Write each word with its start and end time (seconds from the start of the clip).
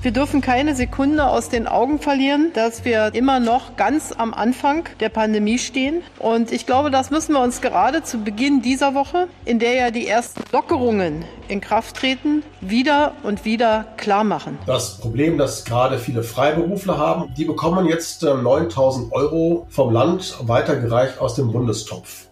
Wir 0.00 0.12
dürfen 0.12 0.40
keine 0.40 0.76
Sekunde 0.76 1.26
aus 1.26 1.48
den 1.48 1.66
Augen 1.66 1.98
verlieren, 1.98 2.52
dass 2.54 2.84
wir 2.84 3.14
immer 3.14 3.40
noch 3.40 3.74
ganz 3.74 4.14
am 4.16 4.32
Anfang 4.32 4.84
der 5.00 5.08
Pandemie 5.08 5.58
stehen. 5.58 6.02
Und 6.20 6.52
ich 6.52 6.66
glaube, 6.66 6.92
das 6.92 7.10
müssen 7.10 7.32
wir 7.32 7.42
uns 7.42 7.60
gerade 7.60 8.04
zu 8.04 8.18
Beginn 8.18 8.62
dieser 8.62 8.94
Woche, 8.94 9.26
in 9.44 9.58
der 9.58 9.74
ja 9.74 9.90
die 9.90 10.06
ersten 10.06 10.44
Lockerungen 10.52 11.24
in 11.48 11.60
Kraft 11.60 11.96
treten, 11.96 12.44
wieder 12.60 13.14
und 13.24 13.44
wieder 13.44 13.86
klar 13.96 14.22
machen. 14.22 14.56
Das 14.66 14.98
Problem, 14.98 15.36
das 15.36 15.64
gerade 15.64 15.98
viele 15.98 16.22
Freiberufler 16.22 16.96
haben, 16.96 17.34
die 17.36 17.44
bekommen 17.44 17.86
jetzt 17.86 18.22
9000 18.22 19.10
äh, 19.10 19.14
Euro 19.16 19.66
vom 19.68 19.92
Land 19.92 20.36
weitergereicht 20.42 21.18
aus 21.18 21.34
dem 21.34 21.50
Bundestopf. 21.50 22.28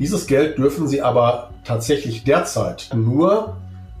Dieses 0.00 0.26
Geld 0.26 0.58
dürfen 0.58 0.88
sie 0.88 1.02
aber 1.02 1.50
tatsächlich 1.62 2.24
derzeit 2.24 2.90
nur 2.94 3.56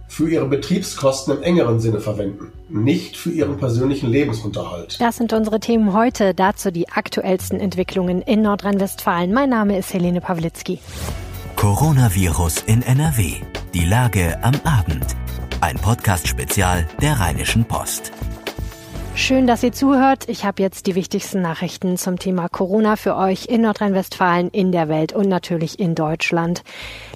für 0.08 0.28
ihre 0.28 0.46
Betriebskosten 0.46 1.36
im 1.36 1.42
engeren 1.42 1.80
Sinne 1.80 2.00
verwenden, 2.00 2.52
nicht 2.68 3.16
für 3.16 3.30
ihren 3.30 3.56
persönlichen 3.56 4.08
Lebensunterhalt. 4.10 5.00
Das 5.00 5.16
sind 5.16 5.32
unsere 5.32 5.60
Themen 5.60 5.92
heute. 5.92 6.34
Dazu 6.34 6.70
die 6.70 6.88
aktuellsten 6.88 7.60
Entwicklungen 7.60 8.22
in 8.22 8.42
Nordrhein-Westfalen. 8.42 9.32
Mein 9.32 9.50
Name 9.50 9.78
ist 9.78 9.92
Helene 9.92 10.20
Pawlitzki. 10.20 10.78
Coronavirus 11.56 12.64
in 12.66 12.82
NRW. 12.82 13.34
Die 13.74 13.84
Lage 13.84 14.38
am 14.42 14.54
Abend. 14.64 15.16
Ein 15.60 15.76
Podcast-Spezial 15.76 16.86
der 17.00 17.18
Rheinischen 17.18 17.64
Post. 17.64 18.12
Schön, 19.16 19.46
dass 19.46 19.62
ihr 19.62 19.72
zuhört. 19.72 20.28
Ich 20.28 20.44
habe 20.44 20.62
jetzt 20.62 20.86
die 20.86 20.94
wichtigsten 20.94 21.40
Nachrichten 21.40 21.96
zum 21.96 22.18
Thema 22.18 22.50
Corona 22.50 22.96
für 22.96 23.16
euch 23.16 23.46
in 23.46 23.62
Nordrhein-Westfalen, 23.62 24.50
in 24.50 24.72
der 24.72 24.90
Welt 24.90 25.14
und 25.14 25.26
natürlich 25.26 25.80
in 25.80 25.94
Deutschland. 25.94 26.62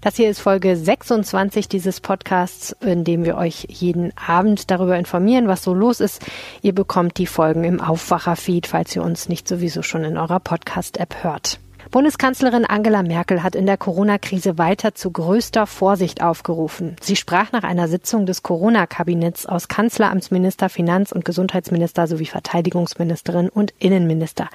Das 0.01 0.17
hier 0.17 0.31
ist 0.31 0.41
Folge 0.41 0.77
26 0.77 1.69
dieses 1.69 2.01
Podcasts, 2.01 2.75
in 2.81 3.05
dem 3.05 3.25
wir 3.25 3.37
euch 3.37 3.67
jeden 3.69 4.17
Abend 4.17 4.71
darüber 4.71 4.99
informieren, 4.99 5.47
was 5.47 5.63
so 5.63 5.75
los 5.75 6.01
ist. 6.01 6.25
Ihr 6.63 6.75
bekommt 6.75 7.19
die 7.19 7.27
Folgen 7.27 7.65
im 7.65 7.83
Aufwacher-Feed, 7.83 8.67
falls 8.67 8.97
ihr 8.97 9.03
uns 9.03 9.29
nicht 9.29 9.47
sowieso 9.47 9.83
schon 9.83 10.03
in 10.03 10.17
eurer 10.17 10.41
Podcast-App 10.41 11.23
hört. 11.23 11.61
Bundeskanzlerin 11.91 12.65
Angela 12.65 13.03
Merkel 13.03 13.43
hat 13.43 13.57
in 13.57 13.67
der 13.67 13.77
Corona-Krise 13.77 14.59
weiter 14.59 14.95
zu 14.95 15.11
größter 15.11 15.67
Vorsicht 15.67 16.23
aufgerufen. 16.23 16.95
Sie 17.03 17.17
sprach 17.17 17.51
nach 17.51 17.65
einer 17.65 17.89
Sitzung 17.89 18.27
des 18.27 18.45
Corona-Kabinetts 18.45 19.47
aus 19.47 19.67
Kanzleramtsminister, 19.67 20.69
Finanz- 20.69 21.11
und 21.11 21.25
Gesundheitsminister 21.25 22.07
sowie 22.07 22.27
Verteidigungsministerin 22.27 23.49
und 23.49 23.75
Innenminister. 23.81 24.49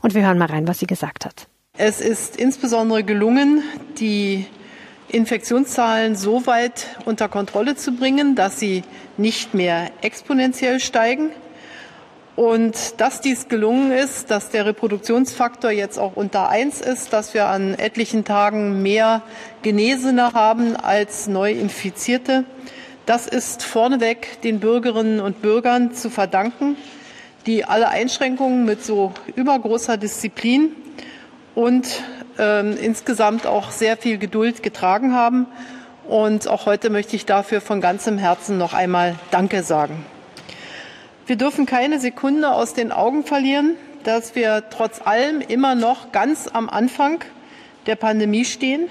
Und 0.00 0.14
wir 0.14 0.22
hören 0.22 0.38
mal 0.38 0.46
rein, 0.46 0.66
was 0.66 0.78
sie 0.78 0.86
gesagt 0.86 1.26
hat. 1.26 1.46
Es 1.76 2.00
ist 2.00 2.38
insbesondere 2.38 3.04
gelungen, 3.04 3.62
die 4.00 4.46
Infektionszahlen 5.08 6.16
so 6.16 6.46
weit 6.46 6.86
unter 7.04 7.28
Kontrolle 7.28 7.76
zu 7.76 7.92
bringen, 7.92 8.34
dass 8.34 8.58
sie 8.58 8.82
nicht 9.18 9.52
mehr 9.52 9.90
exponentiell 10.00 10.80
steigen. 10.80 11.32
Und 12.38 13.00
dass 13.00 13.20
dies 13.20 13.48
gelungen 13.48 13.90
ist, 13.90 14.30
dass 14.30 14.48
der 14.50 14.64
Reproduktionsfaktor 14.64 15.72
jetzt 15.72 15.98
auch 15.98 16.12
unter 16.14 16.48
eins 16.48 16.80
ist, 16.80 17.12
dass 17.12 17.34
wir 17.34 17.46
an 17.48 17.74
etlichen 17.74 18.24
Tagen 18.24 18.80
mehr 18.80 19.22
Genesene 19.62 20.34
haben 20.34 20.76
als 20.76 21.26
Neuinfizierte, 21.26 22.44
das 23.06 23.26
ist 23.26 23.64
vorneweg 23.64 24.40
den 24.42 24.60
Bürgerinnen 24.60 25.18
und 25.18 25.42
Bürgern 25.42 25.94
zu 25.94 26.10
verdanken, 26.10 26.76
die 27.46 27.64
alle 27.64 27.88
Einschränkungen 27.88 28.64
mit 28.64 28.84
so 28.84 29.12
übergroßer 29.34 29.96
Disziplin 29.96 30.76
und 31.56 32.04
äh, 32.38 32.60
insgesamt 32.76 33.48
auch 33.48 33.72
sehr 33.72 33.96
viel 33.96 34.16
Geduld 34.16 34.62
getragen 34.62 35.12
haben. 35.12 35.46
Und 36.06 36.46
auch 36.46 36.66
heute 36.66 36.88
möchte 36.88 37.16
ich 37.16 37.26
dafür 37.26 37.60
von 37.60 37.80
ganzem 37.80 38.16
Herzen 38.16 38.58
noch 38.58 38.74
einmal 38.74 39.16
Danke 39.32 39.64
sagen. 39.64 40.06
Wir 41.28 41.36
dürfen 41.36 41.66
keine 41.66 42.00
Sekunde 42.00 42.52
aus 42.52 42.72
den 42.72 42.90
Augen 42.90 43.22
verlieren, 43.22 43.76
dass 44.02 44.34
wir 44.34 44.70
trotz 44.70 45.02
allem 45.02 45.42
immer 45.42 45.74
noch 45.74 46.10
ganz 46.10 46.48
am 46.50 46.70
Anfang 46.70 47.22
der 47.84 47.96
Pandemie 47.96 48.46
stehen, 48.46 48.88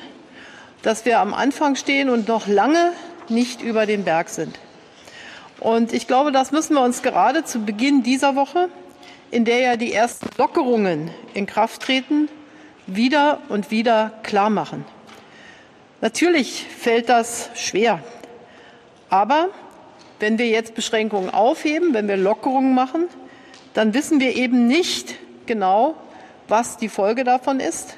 dass 0.84 1.04
wir 1.04 1.20
am 1.20 1.34
Anfang 1.34 1.76
stehen 1.76 2.10
und 2.10 2.28
noch 2.28 2.46
lange 2.46 2.92
nicht 3.28 3.64
über 3.64 3.88
den 3.88 4.04
Berg 4.04 4.30
sind. 4.30 4.60
Und 5.60 5.94
ich 5.94 6.06
glaube, 6.06 6.32
das 6.32 6.52
müssen 6.52 6.76
wir 6.76 6.84
uns 6.84 7.02
gerade 7.02 7.44
zu 7.44 7.66
Beginn 7.66 8.04
dieser 8.04 8.36
Woche, 8.36 8.70
in 9.32 9.44
der 9.44 9.60
ja 9.62 9.76
die 9.76 9.92
ersten 9.92 10.30
Lockerungen 10.38 11.10
in 11.34 11.48
Kraft 11.48 11.82
treten, 11.82 12.30
wieder 12.86 13.40
und 13.50 13.72
wieder 13.72 14.12
klar 14.22 14.52
machen. 14.52 14.86
Natürlich 16.02 16.68
fällt 16.68 17.10
das 17.10 17.50
schwer, 17.56 18.00
aber 19.10 19.50
wenn 20.20 20.38
wir 20.38 20.48
jetzt 20.48 20.76
Beschränkungen 20.76 21.30
aufheben, 21.30 21.94
wenn 21.94 22.08
wir 22.08 22.18
Lockerungen 22.18 22.74
machen, 22.74 23.06
dann 23.74 23.94
wissen 23.94 24.20
wir 24.20 24.36
eben 24.36 24.68
nicht 24.68 25.16
genau, 25.46 25.96
was 26.48 26.78
die 26.78 26.90
Folge 26.90 27.24
davon 27.24 27.60
ist. 27.60 27.98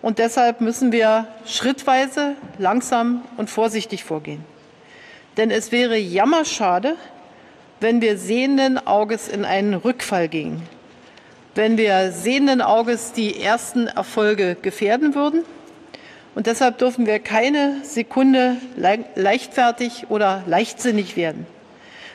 Und 0.00 0.18
deshalb 0.18 0.60
müssen 0.60 0.92
wir 0.92 1.26
schrittweise, 1.44 2.36
langsam 2.58 3.22
und 3.36 3.50
vorsichtig 3.50 4.04
vorgehen. 4.04 4.44
Denn 5.36 5.50
es 5.50 5.72
wäre 5.72 5.96
jammerschade, 5.96 6.96
wenn 7.80 8.00
wir 8.00 8.18
sehenden 8.18 8.78
Auges 8.86 9.28
in 9.28 9.44
einen 9.44 9.74
Rückfall 9.74 10.28
gingen, 10.28 10.62
wenn 11.54 11.76
wir 11.76 12.12
sehenden 12.12 12.60
Auges 12.62 13.12
die 13.12 13.40
ersten 13.40 13.88
Erfolge 13.88 14.56
gefährden 14.60 15.14
würden. 15.14 15.44
Und 16.34 16.46
deshalb 16.46 16.78
dürfen 16.78 17.06
wir 17.06 17.18
keine 17.18 17.80
Sekunde 17.82 18.56
leichtfertig 19.16 20.06
oder 20.08 20.44
leichtsinnig 20.46 21.16
werden. 21.16 21.46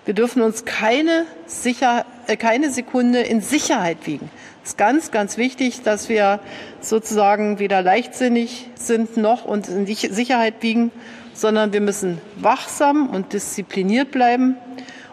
Wir 0.06 0.14
dürfen 0.14 0.41
uns 0.41 0.66
keine, 0.66 1.25
Sicher 1.46 2.06
äh, 2.28 2.36
keine 2.36 2.72
Sekunde 2.72 3.22
in 3.22 3.40
Sicherheit 3.40 4.06
wiegen. 4.06 4.30
Es 4.64 4.72
ist 4.72 4.78
ganz, 4.78 5.12
ganz 5.12 5.38
wichtig, 5.38 5.81
dass 5.84 6.09
wir 6.09 6.40
sozusagen 6.81 7.59
weder 7.59 7.81
leichtsinnig 7.81 8.68
sind 8.75 9.18
noch 9.18 9.46
uns 9.46 9.69
in 9.69 9.86
Sicherheit 9.86 10.56
wiegen, 10.62 10.91
sondern 11.34 11.74
wir 11.74 11.81
müssen 11.81 12.19
wachsam 12.36 13.09
und 13.09 13.34
diszipliniert 13.34 14.12
bleiben. 14.12 14.56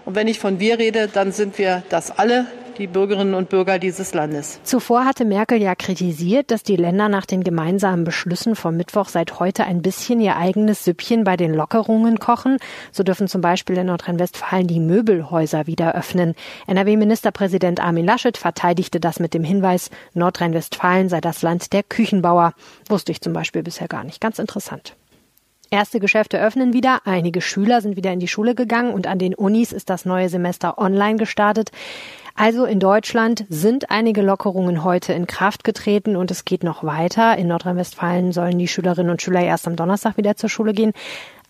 Und 0.04 0.14
wenn 0.16 0.28
ich 0.28 0.38
von 0.38 0.60
wir 0.60 0.78
rede, 0.78 1.08
dann 1.08 1.32
sind 1.32 1.58
wir 1.58 1.82
das 1.88 2.16
alle, 2.18 2.46
die 2.80 2.86
Bürgerinnen 2.86 3.34
und 3.34 3.50
Bürger 3.50 3.78
dieses 3.78 4.14
Landes. 4.14 4.58
Zuvor 4.64 5.04
hatte 5.04 5.24
Merkel 5.24 5.60
ja 5.60 5.74
kritisiert, 5.74 6.50
dass 6.50 6.62
die 6.62 6.76
Länder 6.76 7.08
nach 7.08 7.26
den 7.26 7.44
gemeinsamen 7.44 8.04
Beschlüssen 8.04 8.56
vom 8.56 8.76
Mittwoch 8.76 9.08
seit 9.08 9.38
heute 9.38 9.64
ein 9.64 9.82
bisschen 9.82 10.20
ihr 10.20 10.36
eigenes 10.36 10.84
Süppchen 10.84 11.22
bei 11.22 11.36
den 11.36 11.52
Lockerungen 11.54 12.18
kochen. 12.18 12.56
So 12.90 13.02
dürfen 13.02 13.28
zum 13.28 13.42
Beispiel 13.42 13.76
in 13.76 13.86
Nordrhein-Westfalen 13.86 14.66
die 14.66 14.80
Möbelhäuser 14.80 15.66
wieder 15.66 15.94
öffnen. 15.94 16.34
NRW-Ministerpräsident 16.66 17.80
Armin 17.80 18.06
Laschet 18.06 18.36
verteidigte 18.36 18.98
das 18.98 19.20
mit 19.20 19.34
dem 19.34 19.44
Hinweis, 19.44 19.90
Nordrhein-Westfalen 20.14 21.08
sei 21.10 21.20
das 21.20 21.42
Land 21.42 21.72
der 21.74 21.82
Küchenbauer. 21.82 22.54
Wusste 22.88 23.12
ich 23.12 23.20
zum 23.20 23.34
Beispiel 23.34 23.62
bisher 23.62 23.88
gar 23.88 24.04
nicht. 24.04 24.20
Ganz 24.20 24.38
interessant. 24.38 24.96
Erste 25.72 26.00
Geschäfte 26.00 26.40
öffnen 26.40 26.72
wieder, 26.72 27.02
einige 27.04 27.40
Schüler 27.40 27.80
sind 27.80 27.94
wieder 27.94 28.12
in 28.12 28.18
die 28.18 28.26
Schule 28.26 28.56
gegangen 28.56 28.92
und 28.92 29.06
an 29.06 29.20
den 29.20 29.36
Unis 29.36 29.70
ist 29.70 29.88
das 29.88 30.04
neue 30.04 30.28
Semester 30.28 30.78
online 30.78 31.16
gestartet. 31.16 31.70
Also 32.40 32.64
in 32.64 32.80
Deutschland 32.80 33.44
sind 33.50 33.90
einige 33.90 34.22
Lockerungen 34.22 34.82
heute 34.82 35.12
in 35.12 35.26
Kraft 35.26 35.62
getreten 35.62 36.16
und 36.16 36.30
es 36.30 36.46
geht 36.46 36.64
noch 36.64 36.82
weiter. 36.82 37.36
In 37.36 37.48
Nordrhein-Westfalen 37.48 38.32
sollen 38.32 38.58
die 38.58 38.66
Schülerinnen 38.66 39.10
und 39.10 39.20
Schüler 39.20 39.42
erst 39.42 39.66
am 39.66 39.76
Donnerstag 39.76 40.16
wieder 40.16 40.36
zur 40.36 40.48
Schule 40.48 40.72
gehen. 40.72 40.94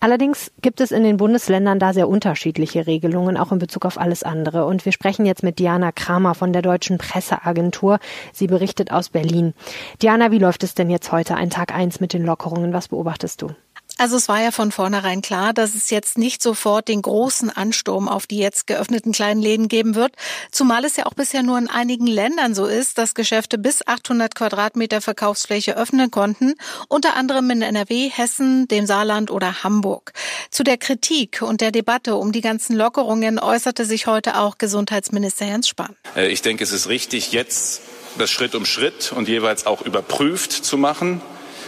Allerdings 0.01 0.51
gibt 0.61 0.81
es 0.81 0.91
in 0.91 1.03
den 1.03 1.15
Bundesländern 1.15 1.79
da 1.79 1.93
sehr 1.93 2.09
unterschiedliche 2.09 2.87
Regelungen, 2.87 3.37
auch 3.37 3.53
in 3.53 3.59
Bezug 3.59 3.85
auf 3.85 3.97
alles 3.97 4.23
andere. 4.23 4.65
Und 4.65 4.83
wir 4.83 4.91
sprechen 4.91 5.25
jetzt 5.25 5.43
mit 5.43 5.59
Diana 5.59 5.93
Kramer 5.93 6.35
von 6.35 6.51
der 6.51 6.61
Deutschen 6.61 6.97
Presseagentur. 6.97 7.99
Sie 8.33 8.47
berichtet 8.47 8.91
aus 8.91 9.07
Berlin. 9.07 9.53
Diana, 10.01 10.31
wie 10.31 10.39
läuft 10.39 10.61
es 10.65 10.73
denn 10.73 10.89
jetzt 10.89 11.13
heute, 11.13 11.35
ein 11.35 11.49
Tag 11.49 11.73
eins 11.73 12.01
mit 12.01 12.11
den 12.11 12.25
Lockerungen? 12.25 12.73
Was 12.73 12.89
beobachtest 12.89 13.41
du? 13.41 13.51
Also 14.01 14.17
es 14.17 14.27
war 14.27 14.41
ja 14.41 14.49
von 14.49 14.71
vornherein 14.71 15.21
klar, 15.21 15.53
dass 15.53 15.75
es 15.75 15.91
jetzt 15.91 16.17
nicht 16.17 16.41
sofort 16.41 16.87
den 16.87 17.03
großen 17.03 17.51
Ansturm 17.51 18.09
auf 18.09 18.25
die 18.25 18.39
jetzt 18.39 18.65
geöffneten 18.65 19.11
kleinen 19.11 19.43
Läden 19.43 19.67
geben 19.67 19.93
wird, 19.93 20.15
zumal 20.51 20.85
es 20.85 20.95
ja 20.95 21.05
auch 21.05 21.13
bisher 21.13 21.43
nur 21.43 21.59
in 21.59 21.69
einigen 21.69 22.07
Ländern 22.07 22.55
so 22.55 22.65
ist, 22.65 22.97
dass 22.97 23.13
Geschäfte 23.13 23.59
bis 23.59 23.85
800 23.85 24.33
Quadratmeter 24.33 25.01
Verkaufsfläche 25.01 25.77
öffnen 25.77 26.09
konnten, 26.09 26.55
unter 26.87 27.15
anderem 27.15 27.47
in 27.51 27.61
NRW, 27.61 28.09
Hessen, 28.09 28.67
dem 28.67 28.87
Saarland 28.87 29.29
oder 29.29 29.63
Hamburg. 29.63 30.13
Zu 30.49 30.63
der 30.63 30.79
Kritik 30.79 31.43
und 31.43 31.61
der 31.61 31.71
Debatte 31.71 32.15
um 32.15 32.31
die 32.31 32.41
ganzen 32.41 32.75
Lockerungen 32.75 33.37
äußerte 33.37 33.85
sich 33.85 34.07
heute 34.07 34.39
auch 34.39 34.57
Gesundheitsminister 34.57 35.45
Jens 35.45 35.67
Spahn. 35.67 35.95
Äh, 36.15 36.29
ich 36.29 36.41
denke, 36.41 36.63
es 36.63 36.71
ist 36.71 36.89
richtig, 36.89 37.33
jetzt 37.33 37.81
das 38.17 38.31
Schritt 38.31 38.55
um 38.55 38.65
Schritt 38.65 39.11
und 39.15 39.27
jeweils 39.27 39.67
auch 39.67 39.83
überprüft 39.83 40.53
zu 40.53 40.79
machen 40.79 41.21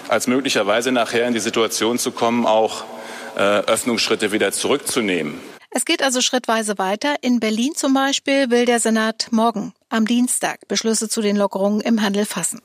als 0.10 0.28
möglicherweise 0.28 0.92
nachher 0.92 1.28
in 1.28 1.34
die 1.34 1.40
Situation 1.40 1.98
zu 1.98 2.12
kommen, 2.12 2.46
auch 2.46 2.84
äh, 3.36 3.40
Öffnungsschritte 3.40 4.32
wieder 4.32 4.52
zurückzunehmen. 4.52 5.40
Es 5.76 5.86
geht 5.86 6.04
also 6.04 6.22
schrittweise 6.22 6.78
weiter. 6.78 7.16
In 7.22 7.40
Berlin 7.40 7.72
zum 7.76 7.96
Beispiel 7.96 8.52
will 8.52 8.66
der 8.66 8.80
Senat 8.80 9.30
morgen 9.32 9.74
am 9.90 10.06
Dienstag 10.06 10.68
Beschlüsse 10.68 11.10
zu 11.10 11.22
den 11.22 11.36
Lockerungen 11.36 11.82
im 11.82 12.04
Handel 12.04 12.26
fassen. 12.26 12.62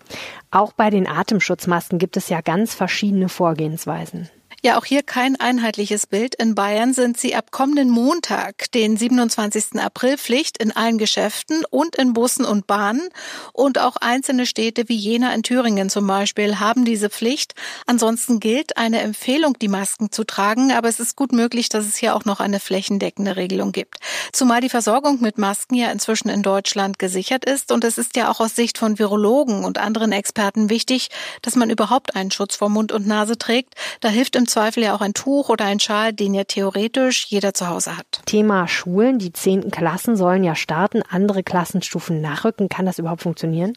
Auch 0.50 0.73
bei 0.73 0.90
den 0.90 1.08
Atemschutzmasken 1.08 1.99
gibt 1.99 2.19
es 2.19 2.29
ja 2.29 2.43
ganz 2.43 2.75
verschiedene 2.75 3.31
Vorgehensweisen. 3.31 4.29
Ja, 4.60 4.76
auch 4.76 4.84
hier 4.84 5.05
kein 5.05 5.38
einheitliches 5.38 6.08
Bild. 6.08 6.34
In 6.34 6.56
Bayern 6.56 6.93
sind 6.93 7.16
sie 7.16 7.37
ab 7.37 7.52
kommenden 7.52 7.90
Montag, 7.90 8.72
den 8.72 8.96
27. 8.96 9.78
April, 9.78 10.19
Pflicht 10.19 10.58
in 10.58 10.72
allen 10.72 10.99
Geschäften 10.99 11.64
und 11.70 11.94
in 11.94 12.12
Bussen 12.12 12.44
und 12.44 12.66
Bahnen. 12.66 13.08
Und 13.52 13.78
auch 13.78 13.94
einzelne 13.94 14.46
Städte 14.46 14.88
wie 14.88 14.96
Jena 14.96 15.32
in 15.32 15.44
Thüringen 15.44 15.90
zum 15.90 16.08
Beispiel 16.08 16.58
haben 16.58 16.84
diese 16.84 17.08
Pflicht. 17.08 17.55
Ansonsten 17.87 18.40
gilt 18.40 18.76
eine 18.76 19.00
Empfehlung, 19.00 19.56
die 19.60 19.69
Masken 19.69 20.10
zu 20.10 20.25
tragen. 20.25 20.72
Aber 20.72 20.88
es 20.88 20.99
ist 20.99 21.14
gut 21.14 21.31
möglich, 21.31 21.69
dass 21.69 21.87
es 21.87 21.94
hier 21.94 22.16
auch 22.16 22.25
noch 22.25 22.40
eine 22.40 22.58
flächendeckende 22.58 23.37
Regelung 23.37 23.70
gibt. 23.70 23.99
Zumal 24.32 24.61
die 24.61 24.70
Versorgung 24.70 25.20
mit 25.20 25.38
Masken 25.38 25.76
ja 25.76 25.93
inzwischen 25.93 26.31
in 26.31 26.43
Deutschland 26.43 26.99
gesichert 26.99 27.44
ist. 27.44 27.70
Und 27.70 27.84
es 27.84 27.96
ist 27.96 28.16
ja 28.16 28.28
auch 28.28 28.40
aus 28.40 28.56
Sicht 28.56 28.76
von 28.76 28.99
Virologen 28.99 29.64
und 29.64 29.78
anderen 29.78 30.11
Experten 30.11 30.69
wichtig, 30.69 31.11
dass 31.43 31.54
man 31.54 31.70
überhaupt 31.70 32.16
einen 32.16 32.32
Schutz 32.32 32.56
vor 32.56 32.70
Mund 32.70 32.90
und 32.90 33.06
Nase 33.06 33.38
trägt. 33.38 33.75
Da 34.00 34.08
hilft 34.08 34.34
im 34.34 34.47
Zweifel 34.48 34.82
ja 34.82 34.94
auch 34.94 35.00
ein 35.00 35.14
Tuch 35.14 35.48
oder 35.48 35.64
ein 35.64 35.80
Schal, 35.80 36.12
den 36.12 36.34
ja 36.34 36.44
theoretisch 36.44 37.26
jeder 37.28 37.54
zu 37.54 37.68
Hause 37.68 37.96
hat. 37.96 38.20
Thema 38.26 38.66
Schulen. 38.66 39.18
Die 39.18 39.32
zehnten 39.32 39.70
Klassen 39.70 40.16
sollen 40.16 40.42
ja 40.42 40.54
starten, 40.54 41.02
andere 41.08 41.42
Klassenstufen 41.42 42.20
nachrücken. 42.20 42.68
Kann 42.68 42.86
das 42.86 42.98
überhaupt 42.98 43.22
funktionieren? 43.22 43.74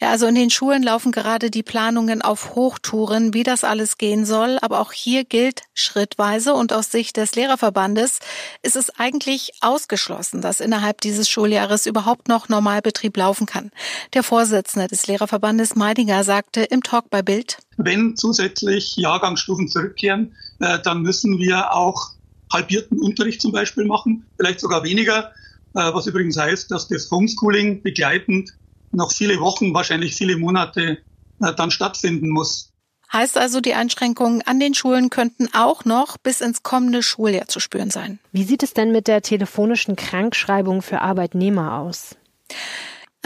Ja, 0.00 0.10
also 0.10 0.26
in 0.26 0.34
den 0.36 0.50
Schulen 0.50 0.82
laufen 0.82 1.10
gerade 1.10 1.50
die 1.50 1.62
Planungen 1.62 2.22
auf 2.22 2.54
Hochtouren, 2.54 3.34
wie 3.34 3.42
das 3.42 3.64
alles 3.64 3.98
gehen 3.98 4.24
soll. 4.24 4.58
Aber 4.62 4.80
auch 4.80 4.92
hier 4.92 5.24
gilt 5.24 5.62
schrittweise 5.74 6.54
und 6.54 6.72
aus 6.72 6.92
Sicht 6.92 7.16
des 7.16 7.34
Lehrerverbandes 7.34 8.20
ist 8.62 8.76
es 8.76 8.90
eigentlich 8.90 9.52
ausgeschlossen, 9.60 10.40
dass 10.40 10.60
innerhalb 10.60 11.00
dieses 11.00 11.28
Schuljahres 11.28 11.86
überhaupt 11.86 12.28
noch 12.28 12.48
Normalbetrieb 12.48 13.16
laufen 13.16 13.46
kann. 13.46 13.70
Der 14.14 14.22
Vorsitzende 14.22 14.86
des 14.86 15.06
Lehrerverbandes 15.08 15.74
Meidinger 15.74 16.22
sagte 16.22 16.62
im 16.62 16.82
Talk 16.82 17.10
bei 17.10 17.22
Bild. 17.22 17.58
Wenn 17.76 18.16
zusätzlich 18.16 18.96
Jahrgangsstufen 18.96 19.68
zurückkehren, 19.68 20.34
äh, 20.60 20.78
dann 20.80 21.02
müssen 21.02 21.38
wir 21.38 21.72
auch 21.74 22.12
halbierten 22.52 22.98
Unterricht 23.00 23.42
zum 23.42 23.52
Beispiel 23.52 23.84
machen, 23.84 24.24
vielleicht 24.36 24.60
sogar 24.60 24.84
weniger, 24.84 25.32
äh, 25.74 25.92
was 25.92 26.06
übrigens 26.06 26.36
heißt, 26.36 26.70
dass 26.70 26.88
das 26.88 27.10
Homeschooling 27.10 27.82
begleitend 27.82 28.52
noch 28.92 29.12
viele 29.12 29.40
Wochen, 29.40 29.74
wahrscheinlich 29.74 30.14
viele 30.14 30.36
Monate 30.36 30.98
äh, 31.40 31.54
dann 31.54 31.70
stattfinden 31.70 32.30
muss. 32.30 32.72
Heißt 33.12 33.38
also, 33.38 33.60
die 33.60 33.72
Einschränkungen 33.72 34.42
an 34.42 34.60
den 34.60 34.74
Schulen 34.74 35.08
könnten 35.08 35.48
auch 35.54 35.86
noch 35.86 36.18
bis 36.18 36.42
ins 36.42 36.62
kommende 36.62 37.02
Schuljahr 37.02 37.48
zu 37.48 37.58
spüren 37.58 37.90
sein. 37.90 38.18
Wie 38.32 38.44
sieht 38.44 38.62
es 38.62 38.74
denn 38.74 38.92
mit 38.92 39.08
der 39.08 39.22
telefonischen 39.22 39.96
Krankschreibung 39.96 40.82
für 40.82 41.00
Arbeitnehmer 41.00 41.78
aus? 41.78 42.16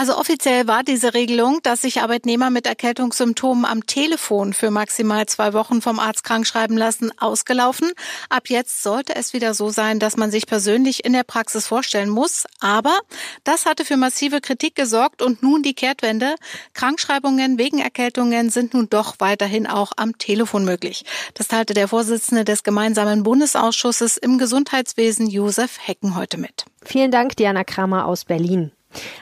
Also 0.03 0.17
offiziell 0.17 0.67
war 0.67 0.83
diese 0.83 1.13
Regelung, 1.13 1.61
dass 1.63 1.83
sich 1.83 2.01
Arbeitnehmer 2.01 2.49
mit 2.49 2.67
Erkältungssymptomen 2.67 3.63
am 3.63 3.85
Telefon 3.85 4.51
für 4.51 4.69
maximal 4.69 5.25
zwei 5.27 5.53
Wochen 5.53 5.81
vom 5.81 5.97
Arzt 5.97 6.25
krankschreiben 6.25 6.75
lassen, 6.75 7.13
ausgelaufen. 7.21 7.89
Ab 8.27 8.49
jetzt 8.49 8.83
sollte 8.83 9.15
es 9.15 9.31
wieder 9.31 9.53
so 9.53 9.69
sein, 9.69 9.99
dass 9.99 10.17
man 10.17 10.29
sich 10.29 10.45
persönlich 10.45 11.05
in 11.05 11.13
der 11.13 11.23
Praxis 11.23 11.67
vorstellen 11.67 12.09
muss. 12.09 12.43
Aber 12.59 12.99
das 13.45 13.65
hatte 13.65 13.85
für 13.85 13.95
massive 13.95 14.41
Kritik 14.41 14.75
gesorgt 14.75 15.21
und 15.21 15.41
nun 15.41 15.63
die 15.63 15.73
Kehrtwende. 15.73 16.35
Krankschreibungen 16.73 17.57
wegen 17.57 17.79
Erkältungen 17.79 18.49
sind 18.49 18.73
nun 18.73 18.89
doch 18.89 19.15
weiterhin 19.19 19.67
auch 19.67 19.93
am 19.95 20.17
Telefon 20.17 20.65
möglich. 20.65 21.05
Das 21.33 21.47
teilte 21.47 21.73
der 21.73 21.87
Vorsitzende 21.87 22.43
des 22.43 22.63
gemeinsamen 22.63 23.23
Bundesausschusses 23.23 24.17
im 24.17 24.37
Gesundheitswesen 24.37 25.27
Josef 25.27 25.77
Hecken 25.81 26.17
heute 26.17 26.37
mit. 26.37 26.65
Vielen 26.83 27.11
Dank, 27.11 27.37
Diana 27.37 27.63
Kramer 27.63 28.05
aus 28.05 28.25
Berlin. 28.25 28.73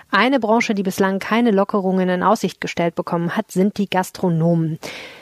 Eine 0.09 0.39
Branche, 0.39 0.73
die 0.73 0.83
bislang 0.83 1.19
keine 1.19 1.51
Lockerungen 1.51 2.09
in 2.09 2.23
Aussicht 2.23 2.61
gestellt 2.61 2.95
bekommen 2.95 3.35
hat, 3.35 3.51
sind 3.51 3.77
die 3.77 3.89
Gastronomen. 3.89 4.79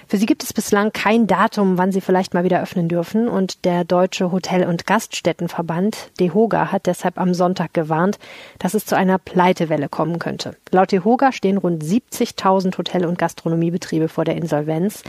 Für 0.07 0.18
sie 0.18 0.25
gibt 0.25 0.42
es 0.42 0.54
bislang 0.54 0.92
kein 0.92 1.28
Datum, 1.28 1.78
wann 1.78 1.92
sie 1.92 2.01
vielleicht 2.01 2.34
mal 2.34 2.44
wieder 2.44 2.62
öffnen 2.62 2.90
dürfen. 2.90 3.28
Und 3.28 3.63
der 3.63 3.84
Deutsche 3.84 4.31
Hotel- 4.31 4.68
und 4.68 4.88
Gaststättenverband, 4.88 6.12
DEHOGA, 6.19 6.72
hat 6.72 6.88
deshalb 6.88 7.19
am 7.19 7.36
Sonntag 7.36 7.74
gewarnt, 7.74 8.18
dass 8.57 8.74
es 8.74 8.88
zu 8.88 8.98
einer 8.98 9.19
Pleitewelle 9.19 9.88
kommen 9.88 10.18
könnte. 10.18 10.56
Laut 10.72 10.92
DEHOGA 10.92 11.31
stehen 11.31 11.57
rund 11.57 11.84
70.000 11.84 12.75
Hotel- 12.78 13.06
und 13.06 13.19
Gastronomiebetriebe 13.19 14.10
vor 14.10 14.25
der 14.25 14.36
Insolvenz. 14.36 15.04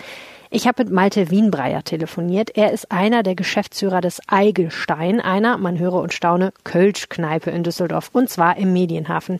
Ich 0.53 0.67
habe 0.67 0.83
mit 0.83 0.93
Malte 0.93 1.31
Wienbreyer 1.31 1.85
telefoniert. 1.85 2.57
Er 2.57 2.73
ist 2.73 2.91
einer 2.91 3.23
der 3.23 3.37
Geschäftsführer 3.37 4.01
des 4.01 4.21
Eigelstein, 4.27 5.21
einer, 5.21 5.59
man 5.59 5.79
höre 5.79 5.95
und 5.95 6.13
staune, 6.13 6.53
Kölsch-Kneipe 6.65 7.51
in 7.51 7.63
Düsseldorf, 7.63 8.11
und 8.13 8.29
zwar 8.29 8.57
im 8.57 8.73
Medienhafen. 8.73 9.39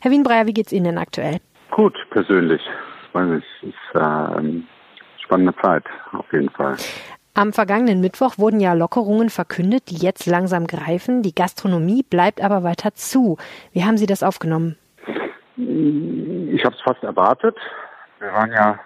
Herr 0.00 0.12
Wienbreyer, 0.12 0.46
wie 0.46 0.52
geht's 0.52 0.70
Ihnen 0.70 0.84
denn 0.84 0.98
aktuell? 0.98 1.38
Gut, 1.72 1.96
persönlich. 2.10 2.62
Weiß 3.12 3.28
nicht, 3.28 3.46
ist 3.62 3.74
äh, 3.94 3.98
eine 3.98 4.62
spannende 5.24 5.52
Zeit, 5.60 5.82
auf 6.12 6.32
jeden 6.32 6.50
Fall. 6.50 6.76
Am 7.34 7.52
vergangenen 7.52 8.00
Mittwoch 8.00 8.38
wurden 8.38 8.60
ja 8.60 8.74
Lockerungen 8.74 9.30
verkündet, 9.30 9.90
die 9.90 9.96
jetzt 9.96 10.26
langsam 10.26 10.68
greifen. 10.68 11.22
Die 11.22 11.34
Gastronomie 11.34 12.04
bleibt 12.04 12.40
aber 12.40 12.62
weiter 12.62 12.94
zu. 12.94 13.36
Wie 13.72 13.82
haben 13.82 13.96
Sie 13.96 14.06
das 14.06 14.22
aufgenommen? 14.22 14.76
Ich 15.56 16.64
habe 16.64 16.76
es 16.76 16.80
fast 16.82 17.02
erwartet. 17.02 17.56
Wir 18.20 18.32
waren 18.32 18.52
ja 18.52 18.78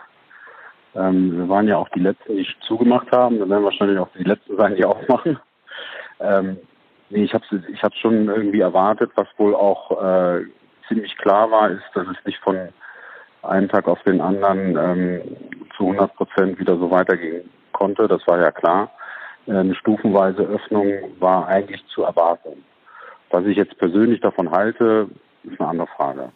ähm, 0.96 1.37
wir 1.37 1.48
waren 1.48 1.69
ja 1.69 1.76
auch 1.76 1.88
die 1.90 2.00
Letzten, 2.00 2.37
die 2.37 2.46
zugemacht 2.60 3.10
haben. 3.12 3.38
Wir 3.38 3.48
werden 3.48 3.64
wahrscheinlich 3.64 3.98
auch 3.98 4.08
die 4.19 4.25
Letzten 4.25 4.56
sein, 4.56 4.76
die 4.76 4.84
aufmachen. 4.87 5.38
Ähm, 6.20 6.58
nee, 7.10 7.25
ich 7.25 7.34
habe 7.34 7.44
ich 7.72 7.82
hab's 7.82 7.98
schon 7.98 8.28
irgendwie 8.28 8.60
erwartet. 8.60 9.10
Was 9.14 9.28
wohl 9.37 9.54
auch 9.54 10.02
äh, 10.02 10.44
ziemlich 10.88 11.16
klar 11.19 11.50
war, 11.50 11.70
ist, 11.70 11.84
dass 11.94 12.06
es 12.06 12.25
nicht 12.25 12.38
von 12.38 12.69
einem 13.43 13.69
Tag 13.69 13.87
auf 13.88 14.02
den 14.02 14.20
anderen 14.20 14.76
ähm, 14.76 15.37
zu 15.76 15.84
100 15.84 16.14
Prozent 16.14 16.58
wieder 16.58 16.76
so 16.76 16.90
weitergehen 16.90 17.49
konnte. 17.72 18.08
Das 18.08 18.26
war 18.26 18.40
ja 18.40 18.50
klar. 18.50 18.90
Äh, 19.46 19.52
eine 19.52 19.75
stufenweise 19.75 20.42
Öffnung 20.42 20.87
war 21.20 21.46
eigentlich 21.46 21.84
zu 21.88 22.02
erwarten. 22.02 22.64
Was 23.31 23.44
ich 23.44 23.56
jetzt 23.56 23.76
persönlich 23.78 24.20
davon 24.20 24.50
halte, 24.50 25.08
ist 25.42 25.60
eine 25.60 25.69
andere 25.69 25.88
Frage. 25.88 26.31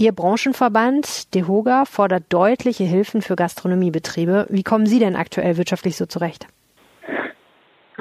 Ihr 0.00 0.12
Branchenverband 0.12 1.34
DEHOGA 1.34 1.84
fordert 1.84 2.32
deutliche 2.32 2.84
Hilfen 2.84 3.20
für 3.20 3.34
Gastronomiebetriebe. 3.34 4.46
Wie 4.48 4.62
kommen 4.62 4.86
Sie 4.86 5.00
denn 5.00 5.16
aktuell 5.16 5.56
wirtschaftlich 5.56 5.96
so 5.96 6.06
zurecht? 6.06 6.46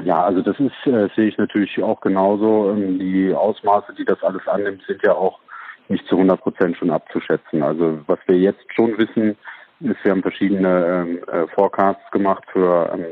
Ja, 0.03 0.23
also 0.23 0.43
das 0.43 0.59
ist, 0.59 0.85
äh, 0.85 1.09
sehe 1.15 1.29
ich 1.29 1.39
natürlich 1.39 1.81
auch 1.81 1.99
genauso. 2.01 2.69
Ähm, 2.69 2.99
die 2.99 3.33
Ausmaße, 3.33 3.95
die 3.97 4.05
das 4.05 4.21
alles 4.21 4.47
annimmt, 4.47 4.83
sind 4.85 5.01
ja 5.01 5.13
auch 5.13 5.39
nicht 5.87 6.05
zu 6.05 6.17
100 6.17 6.39
Prozent 6.39 6.77
schon 6.77 6.91
abzuschätzen. 6.91 7.63
Also 7.63 7.97
was 8.05 8.19
wir 8.27 8.37
jetzt 8.37 8.71
schon 8.75 8.95
wissen, 8.99 9.35
ist, 9.79 10.03
wir 10.03 10.11
haben 10.11 10.21
verschiedene 10.21 10.85
ähm, 10.85 11.19
äh, 11.31 11.47
Forecasts 11.47 12.11
gemacht 12.11 12.43
für 12.53 12.91
ähm, 12.93 13.05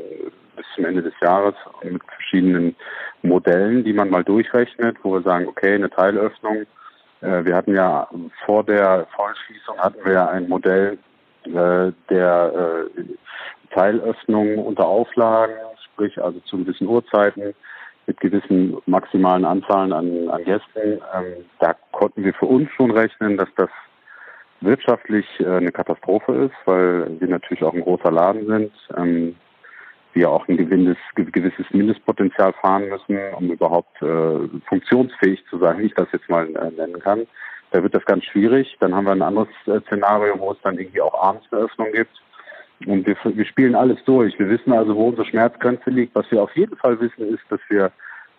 bis 0.54 0.66
zum 0.76 0.84
Ende 0.84 1.02
des 1.02 1.14
Jahres 1.20 1.56
mit 1.82 2.04
verschiedenen 2.04 2.76
Modellen, 3.22 3.82
die 3.82 3.92
man 3.92 4.10
mal 4.10 4.22
durchrechnet, 4.22 4.96
wo 5.02 5.14
wir 5.14 5.22
sagen, 5.22 5.48
okay, 5.48 5.74
eine 5.74 5.90
Teilöffnung 5.90 6.66
wir 7.20 7.56
hatten 7.56 7.74
ja 7.74 8.08
vor 8.44 8.62
der 8.62 9.06
Vollschließung 9.16 9.78
hatten 9.78 10.04
wir 10.04 10.28
ein 10.28 10.48
Modell 10.48 10.98
äh, 11.46 11.92
der 12.10 12.88
äh, 12.96 13.02
Teilöffnung 13.72 14.58
unter 14.58 14.86
Auflagen, 14.86 15.54
sprich 15.84 16.20
also 16.22 16.40
zu 16.40 16.58
gewissen 16.58 16.88
Uhrzeiten 16.88 17.54
mit 18.06 18.20
gewissen 18.20 18.76
maximalen 18.86 19.44
Anzahlen 19.44 19.92
an, 19.92 20.28
an 20.28 20.44
Gästen. 20.44 21.00
Ähm, 21.14 21.44
da 21.60 21.74
konnten 21.92 22.24
wir 22.24 22.34
für 22.34 22.46
uns 22.46 22.70
schon 22.72 22.90
rechnen, 22.90 23.36
dass 23.36 23.48
das 23.56 23.70
wirtschaftlich 24.60 25.26
eine 25.44 25.70
Katastrophe 25.70 26.32
ist, 26.46 26.54
weil 26.64 27.20
wir 27.20 27.28
natürlich 27.28 27.62
auch 27.62 27.74
ein 27.74 27.82
großer 27.82 28.10
Laden 28.10 28.46
sind. 28.46 28.72
Ähm, 28.96 29.36
wir 30.16 30.30
auch 30.30 30.48
ein 30.48 30.56
gewisses, 30.56 30.96
gewisses 31.14 31.66
Mindestpotenzial 31.70 32.52
fahren 32.54 32.88
müssen, 32.88 33.18
um 33.38 33.50
überhaupt 33.52 34.02
äh, 34.02 34.48
funktionsfähig 34.66 35.44
zu 35.48 35.58
sein, 35.58 35.78
wie 35.78 35.86
ich 35.86 35.94
das 35.94 36.08
jetzt 36.12 36.28
mal 36.28 36.48
äh, 36.48 36.70
nennen 36.70 36.98
kann. 36.98 37.26
Da 37.70 37.82
wird 37.82 37.94
das 37.94 38.04
ganz 38.06 38.24
schwierig. 38.24 38.76
Dann 38.80 38.94
haben 38.94 39.04
wir 39.04 39.12
ein 39.12 39.22
anderes 39.22 39.48
äh, 39.66 39.80
Szenario, 39.82 40.38
wo 40.38 40.52
es 40.52 40.58
dann 40.62 40.78
irgendwie 40.78 41.02
auch 41.02 41.22
abends 41.22 41.46
eine 41.52 41.62
Öffnung 41.62 41.92
gibt. 41.92 42.22
Und 42.86 43.06
wir, 43.06 43.16
wir 43.24 43.44
spielen 43.44 43.74
alles 43.74 43.98
durch. 44.04 44.38
Wir 44.38 44.48
wissen 44.48 44.72
also, 44.72 44.96
wo 44.96 45.08
unsere 45.08 45.26
Schmerzgrenze 45.26 45.90
liegt. 45.90 46.14
Was 46.14 46.30
wir 46.30 46.42
auf 46.42 46.54
jeden 46.56 46.76
Fall 46.76 46.98
wissen, 47.00 47.28
ist, 47.28 47.44
dass 47.50 47.60
wir 47.68 47.92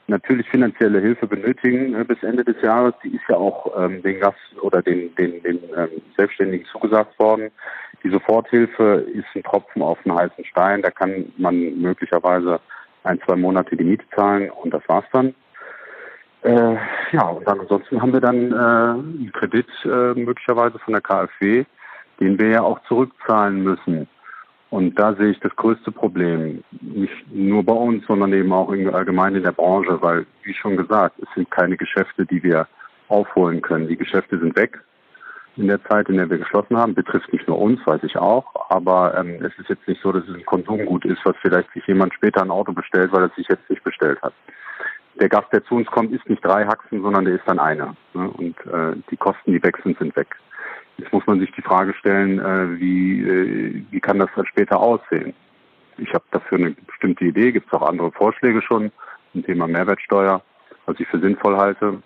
natürlich 0.08 0.48
finanzielle 0.50 1.00
Hilfe 1.00 1.28
benötigen 1.28 1.94
äh, 1.94 2.04
bis 2.04 2.22
Ende 2.24 2.44
des 2.44 2.62
Jahres. 2.62 2.94
Die 3.04 3.16
ist 3.16 3.24
ja 3.30 3.36
auch 3.36 3.72
ähm, 3.78 4.02
den 4.02 4.20
Gast 4.20 4.40
oder 4.62 4.82
den, 4.82 5.14
den, 5.16 5.44
den 5.44 5.60
ähm, 5.76 5.90
Selbstständigen 6.18 6.66
zugesagt 6.72 7.18
worden. 7.20 7.52
Die 8.04 8.10
Soforthilfe 8.10 9.06
ist 9.14 9.26
ein 9.36 9.44
Tropfen 9.44 9.82
auf 9.82 9.98
einen 10.06 10.18
heißen 10.18 10.46
Stein. 10.46 10.82
Da 10.82 10.92
kann 10.92 11.32
man 11.38 11.80
möglicherweise 11.80 12.60
ein, 13.04 13.20
zwei 13.26 13.36
Monate 13.36 13.76
die 13.76 13.84
Miete 13.84 14.06
zahlen 14.16 14.50
und 14.50 14.74
das 14.74 14.84
war's 14.88 15.06
dann. 15.12 15.34
Äh, 16.44 16.78
ja, 17.12 17.28
und 17.30 17.48
dann 17.48 17.60
ansonsten 17.62 18.02
haben 18.02 18.14
wir 18.14 18.22
dann 18.22 18.52
äh, 18.52 18.56
einen 18.56 19.32
Kredit 19.34 19.68
äh, 19.84 20.14
möglicherweise 20.14 20.78
von 20.80 20.94
der 20.94 21.02
KfW, 21.02 21.66
den 22.20 22.38
wir 22.40 22.50
ja 22.50 22.62
auch 22.62 22.80
zurückzahlen 22.88 23.64
müssen. 23.64 24.08
Und 24.70 25.00
da 25.00 25.14
sehe 25.14 25.32
ich 25.32 25.40
das 25.40 25.56
größte 25.56 25.92
Problem, 25.92 26.64
nicht 26.82 27.34
nur 27.34 27.64
bei 27.64 27.74
uns, 27.74 28.06
sondern 28.06 28.34
eben 28.34 28.52
auch 28.52 28.70
allgemein 28.70 29.36
in 29.36 29.44
der 29.44 29.54
Branche, 29.54 30.02
weil, 30.02 30.26
wie 30.44 30.54
schon 30.54 30.76
gesagt, 30.76 31.18
es 31.20 31.28
sind 31.36 31.50
keine 31.50 31.78
Geschäfte, 31.78 32.26
die 32.26 32.44
wir 32.44 32.68
aufholen 33.08 33.62
können. 33.62 33.88
Die 33.88 33.96
Geschäfte 33.96 34.38
sind 34.38 34.56
weg. 34.58 34.82
In 35.58 35.68
der 35.68 35.84
Zeit, 35.86 36.08
in 36.10 36.18
der 36.18 36.30
wir 36.30 36.38
geschlossen 36.38 36.78
haben. 36.78 36.94
Betrifft 36.94 37.32
nicht 37.34 37.48
nur 37.48 37.60
uns, 37.60 37.86
weiß 37.86 38.04
ich 38.04 38.18
auch. 38.18 38.46
Aber 38.70 39.18
ähm, 39.18 39.44
es 39.44 39.58
ist 39.58 39.70
jetzt 39.70 39.88
nicht 39.88 40.02
so, 40.02 40.12
dass 40.12 40.24
es 40.28 40.36
ein 40.36 40.46
Konsumgut 40.46 41.06
ist, 41.06 41.20
was 41.26 41.36
vielleicht 41.42 41.72
sich 41.74 41.86
jemand 41.88 42.14
später 42.14 42.42
ein 42.42 42.52
Auto 42.52 42.74
bestellt, 42.74 43.12
weil 43.12 43.24
er 43.24 43.32
sich 43.36 43.48
jetzt 43.48 43.70
nicht 43.70 43.84
bestellt 43.84 44.22
hat. 44.22 44.34
Der 45.20 45.30
Gast, 45.30 45.52
der 45.52 45.64
zu 45.66 45.76
uns 45.76 45.88
kommt, 45.88 46.12
ist 46.14 46.30
nicht 46.30 46.46
drei 46.46 46.66
Haxen, 46.66 47.02
sondern 47.02 47.26
der 47.26 47.36
ist 47.36 47.48
dann 47.48 47.60
einer. 47.60 47.96
Ne? 48.14 48.30
Und 48.30 48.56
äh, 48.68 48.96
die 49.10 49.18
Kosten, 49.18 49.52
die 49.52 49.64
weg 49.64 49.78
sind, 49.84 49.98
sind 49.98 50.16
weg. 50.16 50.36
Jetzt 50.98 51.12
muss 51.12 51.26
man 51.26 51.40
sich 51.40 51.52
die 51.52 51.62
Frage 51.62 51.94
stellen, 51.96 52.40
äh, 52.40 52.80
wie, 52.80 53.22
äh, 53.22 53.84
wie 53.90 54.00
kann 54.00 54.20
das 54.20 54.30
dann 54.36 54.46
später 54.46 54.80
aussehen? 54.80 55.34
Ich 55.98 56.14
habe 56.14 56.24
dafür 56.32 56.60
eine 56.60 56.72
bestimmte 56.72 57.26
Idee, 57.26 57.52
gibt 57.52 57.68
es 57.68 57.74
auch 57.74 57.88
andere 57.88 58.12
Vorschläge 58.12 58.62
schon 58.62 58.92
zum 59.32 59.44
Thema 59.44 59.68
Mehrwertsteuer, 59.68 60.42
was 60.86 61.00
ich 61.00 61.08
für 61.08 61.20
sinnvoll 61.20 61.58
halte, 61.58 62.02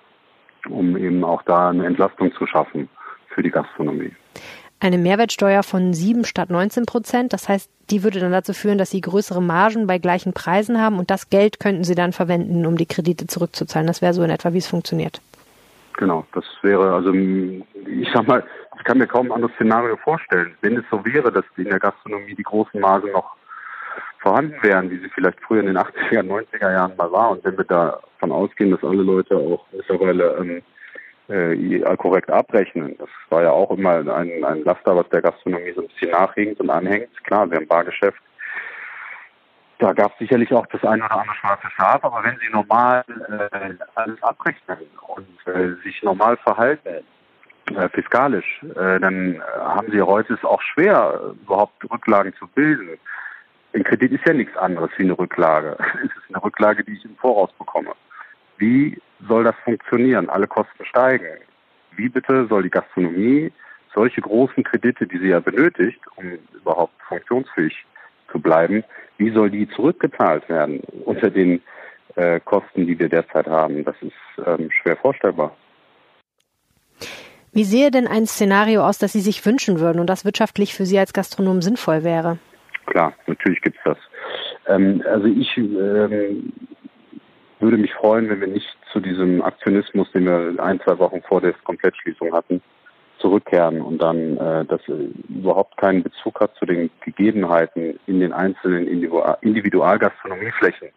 um 0.69 0.95
eben 0.95 1.25
auch 1.25 1.41
da 1.43 1.69
eine 1.69 1.85
Entlastung 1.85 2.33
zu 2.33 2.47
schaffen 2.47 2.87
für 3.33 3.43
die 3.43 3.51
Gastronomie. 3.51 4.11
Eine 4.79 4.97
Mehrwertsteuer 4.97 5.61
von 5.61 5.93
7 5.93 6.25
statt 6.25 6.49
19 6.49 6.87
Prozent. 6.87 7.33
Das 7.33 7.47
heißt, 7.47 7.69
die 7.91 8.03
würde 8.03 8.19
dann 8.19 8.31
dazu 8.31 8.53
führen, 8.53 8.79
dass 8.79 8.89
Sie 8.89 8.99
größere 8.99 9.41
Margen 9.41 9.85
bei 9.85 9.99
gleichen 9.99 10.33
Preisen 10.33 10.81
haben 10.81 10.97
und 10.97 11.11
das 11.11 11.29
Geld 11.29 11.59
könnten 11.59 11.83
Sie 11.83 11.93
dann 11.93 12.13
verwenden, 12.13 12.65
um 12.65 12.77
die 12.77 12.87
Kredite 12.87 13.27
zurückzuzahlen. 13.27 13.85
Das 13.85 14.01
wäre 14.01 14.13
so 14.13 14.23
in 14.23 14.31
etwa, 14.31 14.53
wie 14.53 14.57
es 14.57 14.67
funktioniert. 14.67 15.21
Genau, 15.97 16.25
das 16.33 16.45
wäre, 16.63 16.95
also 16.95 17.13
ich 17.13 18.09
sag 18.11 18.27
mal, 18.27 18.43
ich 18.77 18.83
kann 18.83 18.97
mir 18.97 19.05
kaum 19.05 19.27
ein 19.27 19.33
anderes 19.33 19.53
Szenario 19.55 19.97
vorstellen. 19.97 20.55
Wenn 20.61 20.77
es 20.77 20.85
so 20.89 21.05
wäre, 21.05 21.31
dass 21.31 21.45
in 21.57 21.65
der 21.65 21.79
Gastronomie 21.79 22.33
die 22.33 22.41
großen 22.41 22.79
Margen 22.79 23.11
noch 23.11 23.35
vorhanden 24.19 24.55
wären, 24.63 24.89
wie 24.89 24.97
sie 24.97 25.09
vielleicht 25.09 25.39
früher 25.41 25.59
in 25.59 25.67
den 25.67 25.77
80er, 25.77 26.23
90er 26.23 26.71
Jahren 26.71 26.95
mal 26.95 27.11
war 27.11 27.31
und 27.31 27.43
wenn 27.43 27.57
wir 27.57 27.65
davon 27.65 28.31
ausgehen, 28.31 28.71
dass 28.71 28.83
alle 28.83 29.03
Leute 29.03 29.35
auch 29.35 29.65
mittlerweile 29.71 30.37
ähm, 30.39 30.61
äh, 31.31 31.95
korrekt 31.97 32.29
abrechnen. 32.29 32.95
Das 32.97 33.09
war 33.29 33.43
ja 33.43 33.51
auch 33.51 33.71
immer 33.71 33.95
ein, 33.95 34.43
ein 34.43 34.63
Laster, 34.63 34.95
was 34.95 35.09
der 35.09 35.21
Gastronomie 35.21 35.73
so 35.75 35.81
ein 35.81 35.87
bisschen 35.87 36.11
nachhängt 36.11 36.59
und 36.59 36.69
anhängt. 36.69 37.09
Klar, 37.23 37.49
wir 37.49 37.57
haben 37.57 37.67
Bargeschäft. 37.67 38.21
Da 39.79 39.93
gab 39.93 40.11
es 40.11 40.19
sicherlich 40.19 40.53
auch 40.53 40.67
das 40.67 40.83
eine 40.83 41.03
oder 41.03 41.19
andere 41.19 41.35
schwarze 41.37 41.67
Schaf, 41.75 42.03
aber 42.03 42.23
wenn 42.23 42.37
Sie 42.37 42.49
normal 42.51 43.03
äh, 43.07 43.73
alles 43.95 44.21
abrechnen 44.21 44.77
und 45.07 45.47
äh, 45.47 45.73
sich 45.83 46.03
normal 46.03 46.37
verhalten, 46.37 47.03
äh, 47.75 47.89
fiskalisch, 47.89 48.61
äh, 48.75 48.99
dann 48.99 49.35
äh, 49.35 49.39
haben 49.59 49.91
Sie 49.91 50.01
heute 50.01 50.35
es 50.35 50.43
auch 50.43 50.61
schwer, 50.61 51.33
überhaupt 51.45 51.83
Rücklagen 51.89 52.33
zu 52.35 52.47
bilden. 52.47 52.99
Ein 53.73 53.83
Kredit 53.83 54.11
ist 54.11 54.27
ja 54.27 54.33
nichts 54.33 54.55
anderes 54.57 54.91
wie 54.97 55.03
eine 55.03 55.17
Rücklage. 55.17 55.77
Es 56.03 56.11
ist 56.11 56.29
eine 56.29 56.43
Rücklage, 56.43 56.83
die 56.83 56.93
ich 56.93 57.05
im 57.05 57.15
Voraus 57.15 57.51
bekomme. 57.57 57.93
Wie 58.61 58.95
soll 59.27 59.43
das 59.43 59.55
funktionieren? 59.63 60.29
Alle 60.29 60.45
Kosten 60.45 60.85
steigen. 60.85 61.39
Wie 61.95 62.09
bitte 62.09 62.45
soll 62.47 62.61
die 62.61 62.69
Gastronomie 62.69 63.51
solche 63.93 64.21
großen 64.21 64.63
Kredite, 64.63 65.07
die 65.07 65.17
sie 65.17 65.29
ja 65.29 65.39
benötigt, 65.39 65.99
um 66.15 66.37
überhaupt 66.53 66.93
funktionsfähig 67.07 67.73
zu 68.31 68.39
bleiben, 68.39 68.83
wie 69.17 69.31
soll 69.31 69.49
die 69.49 69.67
zurückgezahlt 69.69 70.47
werden 70.47 70.79
unter 71.05 71.31
den 71.31 71.61
äh, 72.15 72.39
Kosten, 72.39 72.85
die 72.85 72.97
wir 72.99 73.09
derzeit 73.09 73.47
haben? 73.47 73.83
Das 73.83 73.95
ist 74.01 74.13
ähm, 74.45 74.69
schwer 74.71 74.95
vorstellbar. 74.95 75.57
Wie 77.51 77.63
sehe 77.63 77.89
denn 77.89 78.07
ein 78.07 78.27
Szenario 78.27 78.87
aus, 78.87 78.99
das 78.99 79.11
Sie 79.11 79.21
sich 79.21 79.43
wünschen 79.43 79.79
würden 79.79 79.99
und 79.99 80.07
das 80.07 80.23
wirtschaftlich 80.23 80.75
für 80.75 80.85
Sie 80.85 80.99
als 80.99 81.13
Gastronom 81.13 81.63
sinnvoll 81.63 82.03
wäre? 82.03 82.37
Klar, 82.85 83.13
natürlich 83.25 83.61
gibt 83.61 83.77
es 83.77 83.83
das. 83.83 83.97
Ähm, 84.67 85.03
also 85.05 85.25
ich 85.25 85.57
ähm, 85.57 86.53
würde 87.61 87.77
mich 87.77 87.93
freuen, 87.93 88.29
wenn 88.29 88.41
wir 88.41 88.47
nicht 88.47 88.67
zu 88.91 88.99
diesem 88.99 89.41
Aktionismus, 89.41 90.11
den 90.11 90.25
wir 90.25 90.63
ein, 90.63 90.79
zwei 90.81 90.97
Wochen 90.99 91.21
vor 91.21 91.41
der 91.41 91.53
Komplettschließung 91.63 92.33
hatten, 92.33 92.61
zurückkehren 93.19 93.81
und 93.81 94.01
dann 94.01 94.37
äh, 94.37 94.65
das 94.65 94.81
überhaupt 95.29 95.77
keinen 95.77 96.03
Bezug 96.03 96.39
hat 96.41 96.55
zu 96.55 96.65
den 96.65 96.89
Gegebenheiten 97.05 97.99
in 98.07 98.19
den 98.19 98.33
einzelnen 98.33 98.87
Individualgastronomieflächen. 99.41 100.89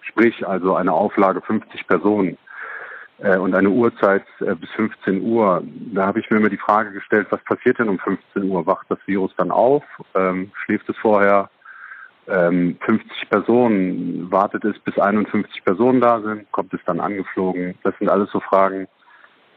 Sprich 0.00 0.46
also 0.46 0.74
eine 0.74 0.92
Auflage 0.92 1.42
50 1.42 1.86
Personen 1.86 2.38
äh, 3.18 3.36
und 3.36 3.54
eine 3.54 3.68
Uhrzeit 3.68 4.24
äh, 4.40 4.54
bis 4.54 4.70
15 4.70 5.22
Uhr. 5.22 5.62
Da 5.92 6.06
habe 6.06 6.20
ich 6.20 6.30
mir 6.30 6.38
immer 6.38 6.48
die 6.48 6.56
Frage 6.56 6.92
gestellt, 6.92 7.28
was 7.30 7.42
passiert 7.44 7.78
denn 7.78 7.88
um 7.88 7.98
15 7.98 8.44
Uhr? 8.44 8.66
Wacht 8.66 8.86
das 8.88 8.98
Virus 9.06 9.32
dann 9.36 9.50
auf? 9.50 9.84
Ähm, 10.14 10.50
schläft 10.64 10.88
es 10.88 10.96
vorher? 10.96 11.50
Ähm, 12.28 12.76
50 12.84 13.30
Personen, 13.30 14.30
wartet 14.30 14.64
es, 14.64 14.78
bis 14.80 14.98
51 14.98 15.64
Personen 15.64 16.00
da 16.00 16.20
sind, 16.20 16.50
kommt 16.52 16.74
es 16.74 16.80
dann 16.86 17.00
angeflogen. 17.00 17.76
Das 17.82 17.94
sind 17.98 18.08
alles 18.08 18.30
so 18.30 18.40
Fragen 18.40 18.88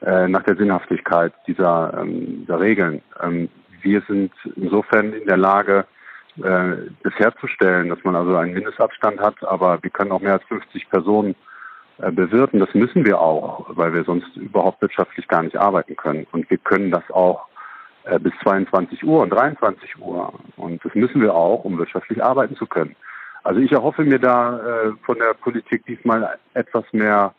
äh, 0.01 0.27
nach 0.27 0.43
der 0.43 0.55
Sinnhaftigkeit 0.55 1.33
dieser, 1.47 1.93
ähm, 1.99 2.41
dieser 2.41 2.59
Regeln. 2.59 3.01
Ähm, 3.21 3.49
wir 3.81 4.01
sind 4.07 4.31
insofern 4.55 5.13
in 5.13 5.25
der 5.25 5.37
Lage, 5.37 5.85
äh, 6.37 6.75
das 7.03 7.13
herzustellen, 7.15 7.89
dass 7.89 8.03
man 8.03 8.15
also 8.15 8.35
einen 8.35 8.53
Mindestabstand 8.53 9.19
hat, 9.19 9.43
aber 9.43 9.81
wir 9.81 9.89
können 9.89 10.11
auch 10.11 10.21
mehr 10.21 10.33
als 10.33 10.43
50 10.45 10.89
Personen 10.89 11.35
äh, 11.97 12.11
bewirten. 12.11 12.59
Das 12.59 12.73
müssen 12.73 13.03
wir 13.03 13.19
auch, 13.19 13.65
weil 13.69 13.93
wir 13.93 14.03
sonst 14.05 14.35
überhaupt 14.37 14.81
wirtschaftlich 14.81 15.27
gar 15.27 15.43
nicht 15.43 15.57
arbeiten 15.57 15.97
können. 15.97 16.27
Und 16.31 16.49
wir 16.49 16.57
können 16.57 16.91
das 16.91 17.03
auch 17.11 17.48
bis 18.19 18.33
22 18.43 19.03
Uhr 19.03 19.21
und 19.21 19.29
23 19.29 19.99
Uhr. 19.99 20.33
Und 20.57 20.83
das 20.83 20.95
müssen 20.95 21.21
wir 21.21 21.33
auch, 21.33 21.63
um 21.63 21.77
wirtschaftlich 21.77 22.23
arbeiten 22.23 22.55
zu 22.55 22.65
können. 22.65 22.95
Also 23.43 23.61
ich 23.61 23.71
erhoffe 23.71 24.03
mir 24.03 24.19
da 24.19 24.59
äh, 24.59 24.91
von 25.03 25.17
der 25.17 25.33
Politik 25.33 25.85
diesmal 25.85 26.37
etwas 26.53 26.85
mehr 26.91 27.33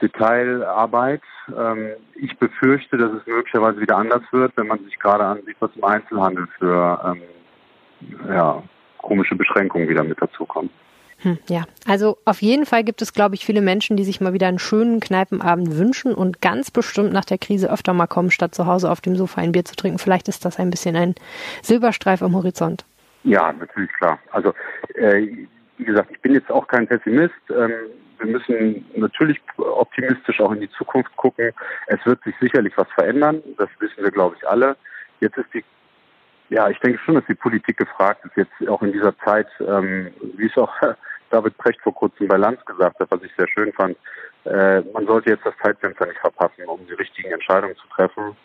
Detailarbeit. 0.00 1.22
Ähm, 1.56 1.90
ich 2.14 2.36
befürchte, 2.38 2.96
dass 2.96 3.12
es 3.12 3.26
möglicherweise 3.26 3.80
wieder 3.80 3.96
anders 3.96 4.22
wird, 4.30 4.52
wenn 4.56 4.66
man 4.66 4.84
sich 4.84 4.98
gerade 4.98 5.24
ansieht, 5.24 5.56
was 5.60 5.70
im 5.74 5.84
Einzelhandel 5.84 6.46
für 6.58 7.00
ähm, 7.04 7.22
ja, 8.28 8.62
komische 8.98 9.34
Beschränkungen 9.34 9.88
wieder 9.88 10.04
mit 10.04 10.20
dazukommen. 10.20 10.70
Hm, 11.20 11.38
ja, 11.48 11.64
also 11.86 12.18
auf 12.24 12.42
jeden 12.42 12.64
Fall 12.64 12.84
gibt 12.84 13.02
es, 13.02 13.12
glaube 13.12 13.34
ich, 13.34 13.44
viele 13.44 13.60
Menschen, 13.60 13.96
die 13.96 14.04
sich 14.04 14.20
mal 14.20 14.32
wieder 14.32 14.46
einen 14.46 14.60
schönen 14.60 15.00
Kneipenabend 15.00 15.76
wünschen 15.76 16.14
und 16.14 16.40
ganz 16.40 16.70
bestimmt 16.70 17.12
nach 17.12 17.24
der 17.24 17.38
Krise 17.38 17.72
öfter 17.72 17.92
mal 17.92 18.06
kommen, 18.06 18.30
statt 18.30 18.54
zu 18.54 18.66
Hause 18.66 18.90
auf 18.90 19.00
dem 19.00 19.16
Sofa 19.16 19.40
ein 19.40 19.52
Bier 19.52 19.64
zu 19.64 19.74
trinken. 19.74 19.98
Vielleicht 19.98 20.28
ist 20.28 20.44
das 20.44 20.58
ein 20.58 20.70
bisschen 20.70 20.94
ein 20.94 21.14
Silberstreif 21.62 22.22
am 22.22 22.36
Horizont. 22.36 22.84
Ja, 23.24 23.52
natürlich 23.52 23.92
klar. 23.94 24.18
Also 24.30 24.54
äh, 24.94 25.26
wie 25.76 25.84
gesagt, 25.84 26.10
ich 26.12 26.20
bin 26.20 26.34
jetzt 26.34 26.50
auch 26.50 26.68
kein 26.68 26.86
Pessimist. 26.86 27.34
Ähm, 27.50 27.72
wir 28.18 28.26
müssen 28.26 28.84
natürlich 28.96 29.40
optimistisch 29.56 30.40
auch 30.40 30.52
in 30.52 30.60
die 30.60 30.70
Zukunft 30.70 31.14
gucken. 31.16 31.52
Es 31.86 32.04
wird 32.04 32.22
sich 32.24 32.34
sicherlich 32.40 32.76
was 32.76 32.88
verändern. 32.94 33.42
Das 33.56 33.68
wissen 33.80 34.02
wir, 34.02 34.10
glaube 34.10 34.36
ich, 34.38 34.48
alle. 34.48 34.76
Jetzt 35.20 35.36
ist 35.36 35.52
die 35.52 35.64
ja, 36.50 36.68
ich 36.68 36.78
denke 36.80 36.98
schon, 37.04 37.14
dass 37.14 37.26
die 37.26 37.34
Politik 37.34 37.76
gefragt 37.76 38.24
ist, 38.24 38.36
jetzt 38.36 38.68
auch 38.68 38.82
in 38.82 38.92
dieser 38.92 39.16
Zeit, 39.18 39.48
ähm, 39.60 40.12
wie 40.36 40.46
es 40.46 40.56
auch 40.56 40.72
David 41.30 41.56
Precht 41.58 41.80
vor 41.82 41.94
kurzem 41.94 42.28
bei 42.28 42.36
Lanz 42.36 42.64
gesagt 42.64 42.98
hat, 43.00 43.10
was 43.10 43.22
ich 43.22 43.32
sehr 43.36 43.48
schön 43.48 43.72
fand, 43.72 43.96
äh, 44.44 44.80
man 44.92 45.06
sollte 45.06 45.30
jetzt 45.30 45.44
das 45.44 45.54
Zeitfenster 45.62 46.06
nicht 46.06 46.20
verpassen, 46.20 46.64
um 46.66 46.86
die 46.86 46.94
richtigen 46.94 47.30
Entscheidungen 47.30 47.76
zu 47.76 47.86
treffen. 47.88 48.36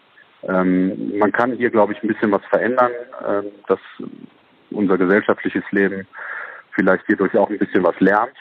Ähm, 0.43 1.17
man 1.17 1.31
kann 1.31 1.53
hier, 1.53 1.69
glaube 1.69 1.93
ich, 1.93 2.03
ein 2.03 2.07
bisschen 2.07 2.31
was 2.31 2.43
verändern, 2.49 2.91
äh, 3.25 3.43
dass 3.67 3.79
unser 4.71 4.97
gesellschaftliches 4.97 5.63
Leben 5.71 6.05
vielleicht 6.71 7.05
hierdurch 7.05 7.37
auch 7.37 7.49
ein 7.49 7.59
bisschen 7.59 7.83
was 7.83 7.97
lernt. 7.99 8.35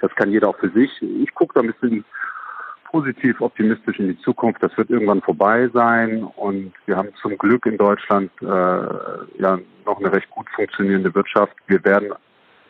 Das 0.00 0.14
kann 0.14 0.30
jeder 0.30 0.48
auch 0.48 0.58
für 0.58 0.70
sich. 0.70 0.90
Ich 1.02 1.34
gucke 1.34 1.54
da 1.54 1.60
ein 1.60 1.72
bisschen 1.72 2.04
positiv 2.90 3.40
optimistisch 3.40 3.98
in 3.98 4.08
die 4.08 4.18
Zukunft. 4.20 4.62
Das 4.62 4.76
wird 4.76 4.90
irgendwann 4.90 5.22
vorbei 5.22 5.68
sein 5.72 6.24
und 6.24 6.72
wir 6.86 6.96
haben 6.96 7.10
zum 7.20 7.36
Glück 7.36 7.66
in 7.66 7.76
Deutschland 7.76 8.30
äh, 8.40 8.46
ja 8.46 9.58
noch 9.84 10.00
eine 10.00 10.12
recht 10.12 10.30
gut 10.30 10.46
funktionierende 10.54 11.14
Wirtschaft. 11.14 11.54
Wir 11.66 11.84
werden 11.84 12.12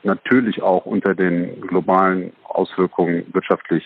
natürlich 0.03 0.63
auch 0.63 0.87
unter 0.87 1.15
den 1.15 1.61
globalen 1.61 2.33
Auswirkungen 2.45 3.27
wirtschaftlich 3.33 3.85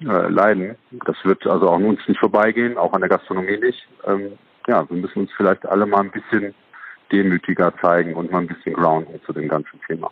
äh, 0.00 0.28
leiden. 0.28 0.76
Das 1.06 1.16
wird 1.24 1.46
also 1.46 1.68
auch 1.68 1.76
an 1.76 1.84
uns 1.84 2.00
nicht 2.06 2.20
vorbeigehen, 2.20 2.76
auch 2.76 2.92
an 2.92 3.00
der 3.00 3.10
Gastronomie 3.10 3.58
nicht. 3.58 3.86
Ähm, 4.06 4.32
ja, 4.66 4.88
wir 4.88 4.96
müssen 4.96 5.20
uns 5.20 5.30
vielleicht 5.36 5.66
alle 5.66 5.86
mal 5.86 6.00
ein 6.00 6.10
bisschen 6.10 6.54
demütiger 7.10 7.72
zeigen 7.80 8.14
und 8.14 8.30
mal 8.30 8.38
ein 8.38 8.46
bisschen 8.46 8.74
grounden 8.74 9.20
zu 9.26 9.32
dem 9.32 9.48
ganzen 9.48 9.80
Thema. 9.86 10.10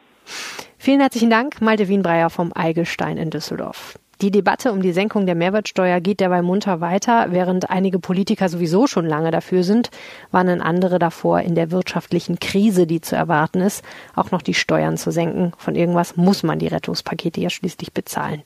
Vielen 0.78 1.00
herzlichen 1.00 1.30
Dank, 1.30 1.60
Malte 1.60 1.88
Wienbreyer 1.88 2.30
vom 2.30 2.52
Eigelstein 2.54 3.16
in 3.16 3.30
Düsseldorf. 3.30 3.98
Die 4.20 4.30
Debatte 4.30 4.70
um 4.70 4.82
die 4.82 4.92
Senkung 4.92 5.24
der 5.24 5.34
Mehrwertsteuer 5.34 5.98
geht 6.00 6.20
dabei 6.20 6.42
munter 6.42 6.82
weiter. 6.82 7.28
Während 7.30 7.70
einige 7.70 7.98
Politiker 7.98 8.50
sowieso 8.50 8.86
schon 8.86 9.06
lange 9.06 9.30
dafür 9.30 9.64
sind, 9.64 9.90
warnen 10.30 10.60
andere 10.60 10.98
davor, 10.98 11.40
in 11.40 11.54
der 11.54 11.70
wirtschaftlichen 11.70 12.38
Krise, 12.38 12.86
die 12.86 13.00
zu 13.00 13.16
erwarten 13.16 13.62
ist, 13.62 13.82
auch 14.14 14.30
noch 14.30 14.42
die 14.42 14.52
Steuern 14.52 14.98
zu 14.98 15.10
senken. 15.10 15.52
Von 15.56 15.74
irgendwas 15.74 16.18
muss 16.18 16.42
man 16.42 16.58
die 16.58 16.66
Rettungspakete 16.66 17.40
ja 17.40 17.48
schließlich 17.48 17.94
bezahlen. 17.94 18.42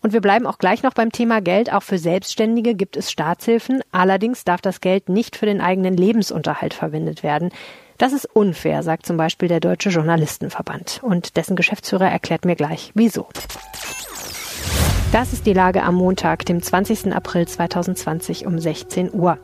Und 0.00 0.12
wir 0.12 0.20
bleiben 0.20 0.44
auch 0.44 0.58
gleich 0.58 0.82
noch 0.82 0.94
beim 0.94 1.12
Thema 1.12 1.40
Geld. 1.40 1.72
Auch 1.72 1.84
für 1.84 1.98
Selbstständige 1.98 2.74
gibt 2.74 2.96
es 2.96 3.12
Staatshilfen. 3.12 3.80
Allerdings 3.92 4.42
darf 4.42 4.60
das 4.60 4.80
Geld 4.80 5.08
nicht 5.08 5.36
für 5.36 5.46
den 5.46 5.60
eigenen 5.60 5.96
Lebensunterhalt 5.96 6.74
verwendet 6.74 7.22
werden. 7.22 7.50
Das 7.96 8.12
ist 8.12 8.24
unfair, 8.24 8.82
sagt 8.82 9.06
zum 9.06 9.18
Beispiel 9.18 9.46
der 9.46 9.60
Deutsche 9.60 9.90
Journalistenverband. 9.90 11.00
Und 11.04 11.36
dessen 11.36 11.54
Geschäftsführer 11.54 12.10
erklärt 12.10 12.44
mir 12.44 12.56
gleich, 12.56 12.90
wieso. 12.94 13.28
Das 15.12 15.32
ist 15.34 15.44
die 15.44 15.52
Lage 15.52 15.82
am 15.82 15.96
Montag, 15.96 16.46
dem 16.46 16.62
20. 16.62 17.14
April 17.14 17.46
2020 17.46 18.46
um 18.46 18.58
16 18.58 19.12
Uhr. 19.12 19.36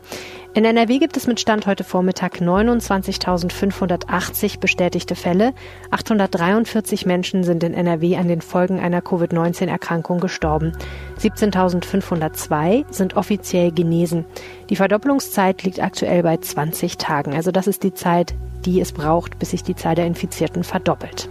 In 0.54 0.64
NRW 0.64 0.98
gibt 0.98 1.18
es 1.18 1.26
mit 1.26 1.40
Stand 1.40 1.66
heute 1.66 1.84
Vormittag 1.84 2.36
29.580 2.36 4.60
bestätigte 4.60 5.14
Fälle. 5.14 5.52
843 5.90 7.04
Menschen 7.04 7.44
sind 7.44 7.62
in 7.64 7.74
NRW 7.74 8.16
an 8.16 8.28
den 8.28 8.40
Folgen 8.40 8.80
einer 8.80 9.02
Covid-19-Erkrankung 9.02 10.20
gestorben. 10.20 10.72
17.502 11.20 12.86
sind 12.90 13.18
offiziell 13.18 13.70
genesen. 13.70 14.24
Die 14.70 14.76
Verdopplungszeit 14.76 15.64
liegt 15.64 15.82
aktuell 15.82 16.22
bei 16.22 16.38
20 16.38 16.96
Tagen. 16.96 17.34
Also 17.34 17.50
das 17.50 17.66
ist 17.66 17.82
die 17.82 17.92
Zeit, 17.92 18.34
die 18.64 18.80
es 18.80 18.92
braucht, 18.92 19.38
bis 19.38 19.50
sich 19.50 19.64
die 19.64 19.76
Zahl 19.76 19.96
der 19.96 20.06
Infizierten 20.06 20.64
verdoppelt. 20.64 21.28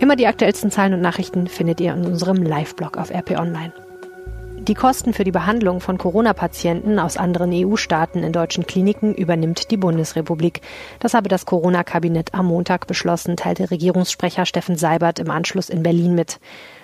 Immer 0.00 0.16
die 0.16 0.26
aktuellsten 0.26 0.70
Zahlen 0.70 0.94
und 0.94 1.00
Nachrichten 1.00 1.46
findet 1.46 1.80
ihr 1.80 1.92
in 1.92 2.04
unserem 2.04 2.42
Live-Blog 2.42 2.96
auf 2.96 3.10
RP 3.10 3.38
Online. 3.38 3.72
Die 4.68 4.74
Kosten 4.74 5.14
für 5.14 5.24
die 5.24 5.30
Behandlung 5.30 5.80
von 5.80 5.96
Corona-Patienten 5.96 6.98
aus 6.98 7.16
anderen 7.16 7.52
EU-Staaten 7.54 8.22
in 8.22 8.32
deutschen 8.32 8.66
Kliniken 8.66 9.14
übernimmt 9.14 9.70
die 9.70 9.78
Bundesrepublik. 9.78 10.60
Das 11.00 11.14
habe 11.14 11.30
das 11.30 11.46
Corona-Kabinett 11.46 12.34
am 12.34 12.46
Montag 12.46 12.86
beschlossen, 12.86 13.36
teilte 13.36 13.70
Regierungssprecher 13.70 14.44
Steffen 14.44 14.76
Seibert 14.76 15.20
im 15.20 15.30
Anschluss 15.30 15.70
in 15.70 15.82
Berlin 15.82 16.14
mit. 16.14 16.38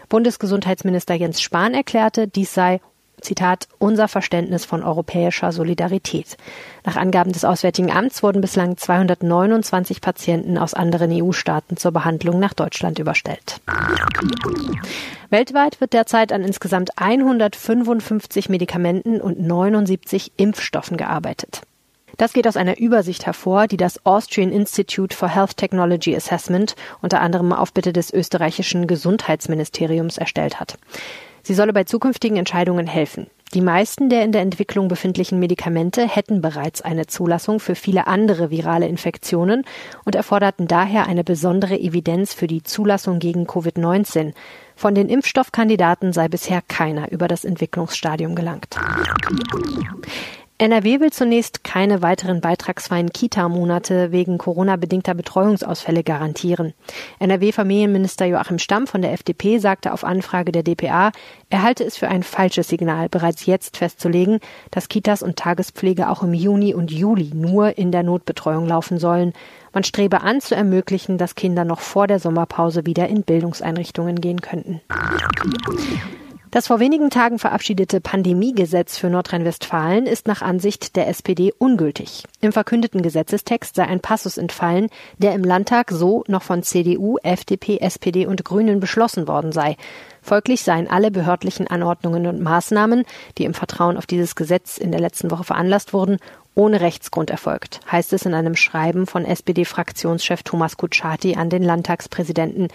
Bundesgesundheitsminister 0.09 1.15
Jens 1.15 1.43
Spahn 1.43 1.75
erklärte, 1.75 2.27
dies 2.27 2.55
sei 2.55 2.81
Zitat, 3.25 3.69
unser 3.79 4.07
Verständnis 4.09 4.65
von 4.65 4.83
europäischer 4.83 5.51
Solidarität. 5.51 6.37
Nach 6.85 6.97
Angaben 6.97 7.33
des 7.33 7.45
Auswärtigen 7.45 7.91
Amts 7.91 8.23
wurden 8.23 8.41
bislang 8.41 8.77
229 8.77 10.01
Patienten 10.01 10.59
aus 10.59 10.75
anderen 10.75 11.11
EU-Staaten 11.11 11.77
zur 11.77 11.93
Behandlung 11.93 12.39
nach 12.39 12.55
Deutschland 12.55 12.99
überstellt. 12.99 13.61
Weltweit 15.31 15.81
wird 15.81 15.93
derzeit 15.93 16.33
an 16.33 16.43
insgesamt 16.43 16.99
155 16.99 18.49
Medikamenten 18.49 19.21
und 19.21 19.41
79 19.41 20.33
Impfstoffen 20.37 20.97
gearbeitet. 20.97 21.63
Das 22.17 22.33
geht 22.33 22.47
aus 22.47 22.57
einer 22.57 22.79
Übersicht 22.79 23.27
hervor, 23.27 23.67
die 23.67 23.77
das 23.77 24.05
Austrian 24.07 24.53
Institute 24.53 25.17
for 25.17 25.29
Health 25.29 25.57
Technology 25.57 26.15
Assessment 26.15 26.77
unter 27.03 27.21
anderem 27.21 27.53
auf 27.53 27.73
Bitte 27.73 27.93
des 27.93 28.13
österreichischen 28.13 28.87
Gesundheitsministeriums 28.87 30.19
erstellt 30.19 30.61
hat. 30.61 30.79
Sie 31.45 31.55
solle 31.55 31.75
bei 31.75 31.85
zukünftigen 31.85 32.39
Entscheidungen 32.39 32.87
helfen. 32.87 33.27
Die 33.53 33.61
meisten 33.61 34.09
der 34.09 34.25
in 34.25 34.33
der 34.33 34.41
Entwicklung 34.41 34.89
befindlichen 34.89 35.39
Medikamente 35.39 36.09
hätten 36.09 36.41
bereits 36.41 36.83
eine 36.83 37.07
Zulassung 37.07 37.61
für 37.61 37.77
viele 37.77 38.09
andere 38.09 38.51
virale 38.51 38.89
Infektionen 38.89 39.65
und 40.05 40.17
erforderten 40.17 40.67
daher 40.67 41.07
eine 41.07 41.23
besondere 41.23 41.79
Evidenz 41.79 42.35
für 42.35 42.49
die 42.49 42.65
Zulassung 42.65 43.21
gegen 43.21 43.47
Covid-19. 43.47 44.33
Von 44.75 44.97
den 44.97 45.09
Impfstoffkandidaten 45.09 46.13
sei 46.13 46.27
bisher 46.29 46.63
keiner 46.67 47.13
über 47.13 47.29
das 47.29 47.45
Entwicklungsstadium 47.45 48.35
gelangt. 48.35 48.77
NRW 50.57 51.01
will 51.01 51.11
zunächst 51.11 51.65
keine 51.65 52.01
weiteren 52.01 52.41
beitragsfreien 52.41 53.13
Kita-Monate 53.13 54.13
wegen 54.13 54.39
Corona-bedingter 54.39 55.13
Betreuungsausfälle 55.13 56.05
garantieren. 56.05 56.75
NRW-Familienminister 57.19 58.27
Joachim 58.27 58.61
Stamm 58.61 58.87
von 58.87 59.03
der 59.03 59.13
FDP 59.13 59.59
sagte 59.59 59.93
auf 59.93 60.05
Anfrage 60.05 60.53
der 60.53 60.63
DPA, 60.63 61.11
er 61.51 61.63
halte 61.63 61.83
es 61.83 61.97
für 61.97 62.07
ein 62.07 62.23
falsches 62.23 62.69
Signal, 62.69 63.09
bereits 63.09 63.47
jetzt 63.47 63.79
festzulegen, 63.79 64.39
dass 64.71 64.89
Kitas 64.89 65.25
und 65.25 65.35
Tagespflege 65.37 66.09
auch 66.09 66.23
im 66.23 66.35
Juni 66.35 66.73
und 66.73 66.93
Juli 66.93 67.33
nur 67.35 67.77
in 67.77 67.91
der 67.91 68.05
Notbetreuung 68.05 68.69
laufen 68.69 69.01
sollen. 69.01 69.33
Man 69.73 69.83
strebe 69.83 70.21
an, 70.21 70.41
zu 70.41 70.55
ermöglichen, 70.55 71.19
dass 71.19 71.35
Kinder 71.35 71.65
noch 71.65 71.81
vor 71.81 72.07
der 72.07 72.21
Sommerpause 72.21 72.87
wieder 72.87 73.09
in 73.09 73.25
Bildungseinrichtungen 73.25 74.21
gehen 74.21 74.41
könnten. 74.41 74.81
Das 76.55 76.69
vor 76.69 76.79
wenigen 76.79 77.11
Tagen 77.11 77.41
verabschiedete 77.41 78.01
Pandemiegesetz 78.01 78.97
für 78.97 79.11
Nordrhein-Westfalen 79.11 80.07
ist 80.07 80.29
nach 80.29 80.41
Ansicht 80.41 80.95
der 80.95 81.09
SPD 81.09 81.53
ungültig. 81.59 82.23
Im 82.41 82.53
verkündeten 82.53 83.03
Gesetzestext 83.03 83.75
sei 83.75 83.83
ein 83.87 83.99
Passus 83.99 84.39
entfallen, 84.39 84.87
der 85.19 85.35
im 85.35 85.43
Landtag 85.43 85.91
so 85.91 86.23
noch 86.29 86.45
von 86.45 86.63
CDU, 86.63 87.19
FDP, 87.25 87.79
SPD 87.79 88.27
und 88.27 88.45
Grünen 88.45 88.79
beschlossen 88.79 89.27
worden 89.27 89.51
sei. 89.51 89.77
Folglich 90.23 90.63
seien 90.63 90.89
alle 90.89 91.11
behördlichen 91.11 91.67
Anordnungen 91.67 92.29
und 92.29 92.41
Maßnahmen, 92.41 93.05
die 93.37 93.47
im 93.47 93.55
Vertrauen 93.55 93.97
auf 93.97 94.07
dieses 94.07 94.37
Gesetz 94.37 94.79
in 94.79 94.93
der 94.93 95.01
letzten 95.01 95.33
Woche 95.33 95.43
veranlasst 95.43 95.93
wurden, 95.93 96.19
ohne 96.55 96.81
Rechtsgrund 96.81 97.31
erfolgt, 97.31 97.81
heißt 97.91 98.13
es 98.13 98.27
in 98.27 98.33
einem 98.35 98.55
Schreiben 98.55 99.09
von 99.09 99.25
SPD-Fraktionschef 99.25 100.45
Thomas 100.45 100.77
Kutschaty 100.77 101.35
an 101.35 101.51
den 101.51 101.65
Landtagspräsidenten. 101.65 102.69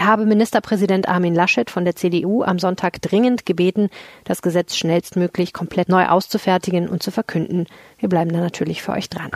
Habe 0.00 0.26
Ministerpräsident 0.26 1.08
Armin 1.08 1.34
Laschet 1.34 1.70
von 1.70 1.84
der 1.84 1.96
CDU 1.96 2.44
am 2.44 2.58
Sonntag 2.58 3.02
dringend 3.02 3.44
gebeten, 3.44 3.90
das 4.24 4.42
Gesetz 4.42 4.76
schnellstmöglich 4.76 5.52
komplett 5.52 5.88
neu 5.88 6.06
auszufertigen 6.06 6.88
und 6.88 7.02
zu 7.02 7.10
verkünden. 7.10 7.66
Wir 7.98 8.08
bleiben 8.08 8.32
da 8.32 8.38
natürlich 8.38 8.80
für 8.80 8.92
euch 8.92 9.10
dran. 9.10 9.30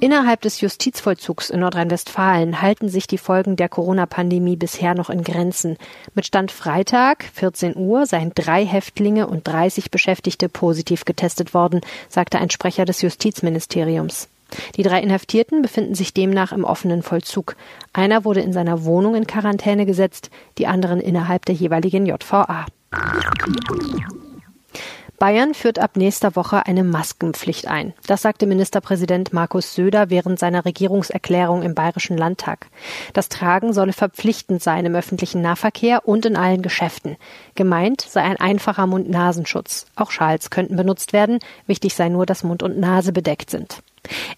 Innerhalb 0.00 0.40
des 0.40 0.60
Justizvollzugs 0.60 1.50
in 1.50 1.60
Nordrhein-Westfalen 1.60 2.60
halten 2.60 2.88
sich 2.88 3.06
die 3.06 3.18
Folgen 3.18 3.54
der 3.54 3.68
Corona-Pandemie 3.68 4.56
bisher 4.56 4.94
noch 4.94 5.10
in 5.10 5.22
Grenzen. 5.22 5.76
Mit 6.14 6.26
Stand 6.26 6.50
Freitag, 6.50 7.24
14 7.32 7.76
Uhr, 7.76 8.06
seien 8.06 8.32
drei 8.34 8.66
Häftlinge 8.66 9.28
und 9.28 9.46
30 9.46 9.92
Beschäftigte 9.92 10.48
positiv 10.48 11.04
getestet 11.04 11.54
worden, 11.54 11.82
sagte 12.08 12.38
ein 12.38 12.50
Sprecher 12.50 12.84
des 12.84 13.00
Justizministeriums. 13.02 14.28
Die 14.76 14.82
drei 14.82 15.00
Inhaftierten 15.00 15.62
befinden 15.62 15.94
sich 15.94 16.14
demnach 16.14 16.52
im 16.52 16.64
offenen 16.64 17.02
Vollzug. 17.02 17.56
Einer 17.92 18.24
wurde 18.24 18.40
in 18.40 18.52
seiner 18.52 18.84
Wohnung 18.84 19.14
in 19.14 19.26
Quarantäne 19.26 19.86
gesetzt, 19.86 20.30
die 20.58 20.66
anderen 20.66 21.00
innerhalb 21.00 21.44
der 21.46 21.54
jeweiligen 21.54 22.06
JVA. 22.06 22.66
Bayern 25.20 25.52
führt 25.52 25.78
ab 25.78 25.98
nächster 25.98 26.34
Woche 26.34 26.64
eine 26.64 26.82
Maskenpflicht 26.82 27.68
ein. 27.68 27.92
Das 28.06 28.22
sagte 28.22 28.46
Ministerpräsident 28.46 29.34
Markus 29.34 29.74
Söder 29.74 30.08
während 30.08 30.38
seiner 30.38 30.64
Regierungserklärung 30.64 31.62
im 31.62 31.74
Bayerischen 31.74 32.16
Landtag. 32.16 32.68
Das 33.12 33.28
Tragen 33.28 33.74
solle 33.74 33.92
verpflichtend 33.92 34.62
sein 34.62 34.86
im 34.86 34.94
öffentlichen 34.94 35.42
Nahverkehr 35.42 36.08
und 36.08 36.24
in 36.24 36.36
allen 36.36 36.62
Geschäften. 36.62 37.18
Gemeint 37.54 38.00
sei 38.00 38.22
ein 38.22 38.38
einfacher 38.38 38.86
Mund-Nasenschutz. 38.86 39.84
Auch 39.94 40.10
Schals 40.10 40.48
könnten 40.48 40.76
benutzt 40.76 41.12
werden. 41.12 41.38
Wichtig 41.66 41.94
sei 41.94 42.08
nur, 42.08 42.24
dass 42.24 42.42
Mund 42.42 42.62
und 42.62 42.78
Nase 42.80 43.12
bedeckt 43.12 43.50
sind. 43.50 43.82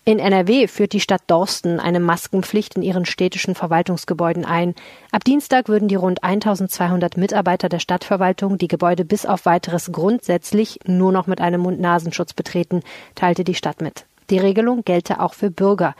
In 0.04 0.18
NRW 0.18 0.66
führt 0.66 0.92
die 0.92 1.00
Stadt 1.00 1.22
Dorsten 1.28 1.78
eine 1.78 2.00
Maskenpflicht 2.00 2.74
in 2.74 2.82
ihren 2.82 3.04
städtischen 3.04 3.54
Verwaltungsgebäuden 3.54 4.44
ein. 4.44 4.74
Ab 5.12 5.24
Dienstag 5.24 5.68
würden 5.68 5.88
die 5.88 5.94
rund 5.94 6.24
1200 6.24 7.16
Mitarbeiter 7.16 7.68
der 7.68 7.78
Stadtverwaltung 7.78 8.58
die 8.58 8.68
Gebäude 8.68 9.04
bis 9.04 9.26
auf 9.26 9.46
weiteres 9.46 9.92
grundsätzlich 9.92 10.80
nur 10.84 11.12
noch 11.12 11.26
mit 11.26 11.40
einem 11.40 11.60
Mund-Nasenschutz 11.60 12.32
betreten, 12.32 12.82
teilte 13.14 13.44
die 13.44 13.54
Stadt 13.54 13.80
mit. 13.80 14.04
Die 14.30 14.38
Regelung 14.38 14.82
gelte 14.84 15.20
auch 15.20 15.34
für 15.34 15.50
Bürger. 15.50 15.94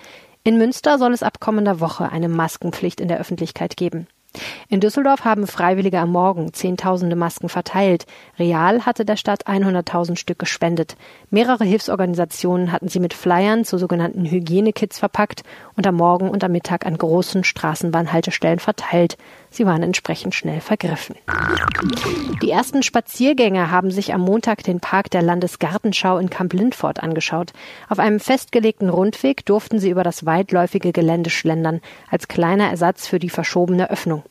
In 0.44 0.58
Münster 0.58 0.98
soll 0.98 1.12
es 1.12 1.22
ab 1.22 1.38
kommender 1.38 1.78
Woche 1.78 2.10
eine 2.10 2.28
Maskenpflicht 2.28 3.00
in 3.00 3.08
der 3.08 3.20
Öffentlichkeit 3.20 3.76
geben. 3.76 4.08
In 4.68 4.80
Düsseldorf 4.80 5.24
haben 5.24 5.46
Freiwillige 5.46 5.98
am 5.98 6.10
Morgen 6.10 6.52
Zehntausende 6.52 7.16
Masken 7.16 7.48
verteilt. 7.48 8.06
Real 8.38 8.86
hatte 8.86 9.04
der 9.04 9.16
Stadt 9.16 9.46
100.000 9.46 10.16
Stück 10.16 10.38
gespendet. 10.38 10.96
Mehrere 11.30 11.64
Hilfsorganisationen 11.64 12.72
hatten 12.72 12.88
sie 12.88 13.00
mit 13.00 13.12
Flyern 13.12 13.64
zu 13.64 13.78
sogenannten 13.78 14.24
Hygienekits 14.24 14.98
verpackt 14.98 15.42
und 15.76 15.86
am 15.86 15.96
Morgen 15.96 16.30
und 16.30 16.42
am 16.42 16.52
Mittag 16.52 16.86
an 16.86 16.96
großen 16.96 17.44
Straßenbahnhaltestellen 17.44 18.58
verteilt. 18.58 19.18
Sie 19.50 19.66
waren 19.66 19.82
entsprechend 19.82 20.34
schnell 20.34 20.60
vergriffen. 20.60 21.16
Die 22.42 22.50
ersten 22.50 22.82
Spaziergänger 22.82 23.70
haben 23.70 23.90
sich 23.90 24.14
am 24.14 24.22
Montag 24.22 24.62
den 24.64 24.80
Park 24.80 25.10
der 25.10 25.20
Landesgartenschau 25.20 26.16
in 26.16 26.30
Kamp-Lindfort 26.30 27.02
angeschaut. 27.02 27.52
Auf 27.90 27.98
einem 27.98 28.20
festgelegten 28.20 28.88
Rundweg 28.88 29.44
durften 29.44 29.78
sie 29.78 29.90
über 29.90 30.02
das 30.02 30.24
weitläufige 30.24 30.92
Gelände 30.92 31.28
schlendern, 31.28 31.80
als 32.10 32.28
kleiner 32.28 32.70
Ersatz 32.70 33.06
für 33.06 33.18
die 33.18 33.30
verschobene 33.30 33.90
Öffnung. 33.90 34.21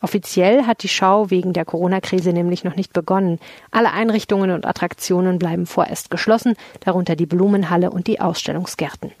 Offiziell 0.00 0.66
hat 0.66 0.82
die 0.82 0.88
Schau 0.88 1.30
wegen 1.30 1.52
der 1.52 1.64
Corona-Krise 1.64 2.32
nämlich 2.32 2.64
noch 2.64 2.76
nicht 2.76 2.92
begonnen. 2.92 3.38
Alle 3.70 3.92
Einrichtungen 3.92 4.50
und 4.50 4.66
Attraktionen 4.66 5.38
bleiben 5.38 5.66
vorerst 5.66 6.10
geschlossen, 6.10 6.54
darunter 6.80 7.16
die 7.16 7.26
Blumenhalle 7.26 7.90
und 7.90 8.06
die 8.06 8.20
Ausstellungsgärten. 8.20 9.12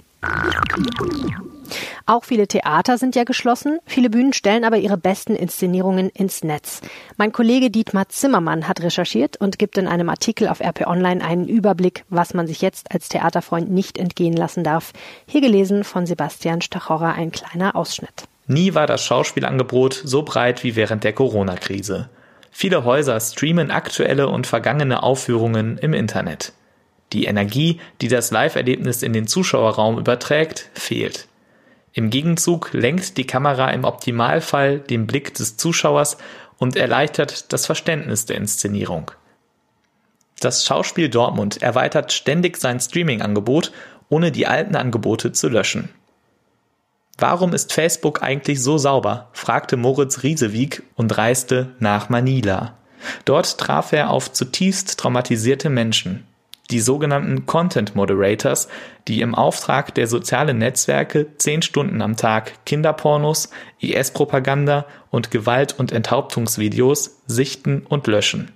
Auch 2.06 2.24
viele 2.24 2.46
Theater 2.46 2.98
sind 2.98 3.16
ja 3.16 3.24
geschlossen, 3.24 3.80
viele 3.84 4.10
Bühnen 4.10 4.32
stellen 4.32 4.64
aber 4.64 4.78
ihre 4.78 4.96
besten 4.96 5.34
Inszenierungen 5.34 6.08
ins 6.10 6.44
Netz. 6.44 6.80
Mein 7.16 7.32
Kollege 7.32 7.70
Dietmar 7.70 8.08
Zimmermann 8.08 8.68
hat 8.68 8.80
recherchiert 8.80 9.36
und 9.38 9.58
gibt 9.58 9.76
in 9.76 9.88
einem 9.88 10.08
Artikel 10.08 10.48
auf 10.48 10.60
RP 10.60 10.86
Online 10.86 11.24
einen 11.24 11.48
Überblick, 11.48 12.04
was 12.08 12.32
man 12.32 12.46
sich 12.46 12.62
jetzt 12.62 12.92
als 12.92 13.08
Theaterfreund 13.08 13.70
nicht 13.70 13.98
entgehen 13.98 14.34
lassen 14.34 14.62
darf. 14.62 14.92
Hier 15.26 15.40
gelesen 15.40 15.82
von 15.82 16.06
Sebastian 16.06 16.60
Stachorra 16.60 17.12
ein 17.12 17.32
kleiner 17.32 17.74
Ausschnitt. 17.74 18.28
Nie 18.46 18.74
war 18.74 18.86
das 18.86 19.04
Schauspielangebot 19.04 19.94
so 20.04 20.22
breit 20.22 20.62
wie 20.62 20.76
während 20.76 21.02
der 21.04 21.12
Corona-Krise. 21.12 22.08
Viele 22.52 22.84
Häuser 22.84 23.18
streamen 23.20 23.70
aktuelle 23.70 24.28
und 24.28 24.46
vergangene 24.46 25.02
Aufführungen 25.02 25.78
im 25.78 25.92
Internet. 25.92 26.52
Die 27.12 27.24
Energie, 27.24 27.80
die 28.00 28.08
das 28.08 28.30
Live-Erlebnis 28.30 29.02
in 29.02 29.12
den 29.12 29.26
Zuschauerraum 29.26 29.98
überträgt, 29.98 30.70
fehlt. 30.74 31.28
Im 31.92 32.10
Gegenzug 32.10 32.72
lenkt 32.72 33.16
die 33.16 33.26
Kamera 33.26 33.70
im 33.70 33.84
Optimalfall 33.84 34.80
den 34.80 35.06
Blick 35.06 35.34
des 35.34 35.56
Zuschauers 35.56 36.18
und 36.58 36.76
erleichtert 36.76 37.52
das 37.52 37.66
Verständnis 37.66 38.26
der 38.26 38.36
Inszenierung. 38.36 39.10
Das 40.40 40.64
Schauspiel 40.64 41.08
Dortmund 41.08 41.62
erweitert 41.62 42.12
ständig 42.12 42.58
sein 42.58 42.80
Streaming-Angebot, 42.80 43.72
ohne 44.08 44.30
die 44.30 44.46
alten 44.46 44.76
Angebote 44.76 45.32
zu 45.32 45.48
löschen. 45.48 45.88
Warum 47.18 47.54
ist 47.54 47.72
Facebook 47.72 48.22
eigentlich 48.22 48.62
so 48.62 48.76
sauber? 48.76 49.28
fragte 49.32 49.76
Moritz 49.76 50.22
Riesewig 50.22 50.82
und 50.96 51.16
reiste 51.16 51.70
nach 51.78 52.08
Manila. 52.10 52.74
Dort 53.24 53.58
traf 53.58 53.92
er 53.92 54.10
auf 54.10 54.32
zutiefst 54.32 54.98
traumatisierte 54.98 55.70
Menschen. 55.70 56.24
Die 56.70 56.80
sogenannten 56.80 57.46
Content 57.46 57.94
Moderators, 57.94 58.68
die 59.06 59.20
im 59.20 59.36
Auftrag 59.36 59.94
der 59.94 60.08
sozialen 60.08 60.58
Netzwerke 60.58 61.28
zehn 61.38 61.62
Stunden 61.62 62.02
am 62.02 62.16
Tag 62.16 62.64
Kinderpornos, 62.66 63.50
IS-Propaganda 63.78 64.84
und 65.10 65.30
Gewalt- 65.30 65.78
und 65.78 65.92
Enthauptungsvideos 65.92 67.22
sichten 67.26 67.86
und 67.88 68.08
löschen. 68.08 68.50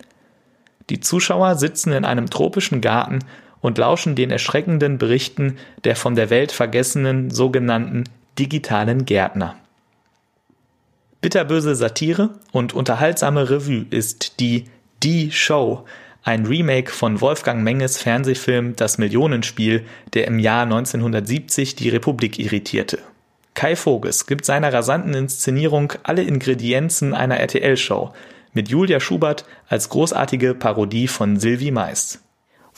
Die 0.90 0.98
Zuschauer 0.98 1.54
sitzen 1.54 1.92
in 1.92 2.04
einem 2.04 2.28
tropischen 2.28 2.80
Garten 2.80 3.20
und 3.60 3.78
lauschen 3.78 4.16
den 4.16 4.32
erschreckenden 4.32 4.98
Berichten 4.98 5.58
der 5.84 5.94
von 5.94 6.16
der 6.16 6.30
Welt 6.30 6.50
vergessenen 6.50 7.30
sogenannten 7.30 8.04
digitalen 8.40 9.04
Gärtner. 9.04 9.56
Bitterböse 11.20 11.74
Satire 11.74 12.30
und 12.52 12.72
unterhaltsame 12.72 13.50
Revue 13.50 13.84
ist 13.90 14.40
die 14.40 14.64
Die 15.02 15.30
Show, 15.30 15.84
ein 16.22 16.46
Remake 16.46 16.90
von 16.90 17.20
Wolfgang 17.20 17.62
Menges 17.62 17.98
Fernsehfilm 17.98 18.76
Das 18.76 18.96
Millionenspiel, 18.96 19.84
der 20.14 20.26
im 20.26 20.38
Jahr 20.38 20.62
1970 20.62 21.76
die 21.76 21.90
Republik 21.90 22.38
irritierte. 22.38 22.98
Kai 23.52 23.76
Voges 23.76 24.26
gibt 24.26 24.46
seiner 24.46 24.72
rasanten 24.72 25.12
Inszenierung 25.12 25.92
alle 26.02 26.22
Ingredienzen 26.22 27.12
einer 27.12 27.36
RTL-Show, 27.38 28.12
mit 28.54 28.70
Julia 28.70 29.00
Schubert 29.00 29.44
als 29.68 29.90
großartige 29.90 30.54
Parodie 30.54 31.08
von 31.08 31.38
Sylvie 31.38 31.70
Mais. 31.70 32.20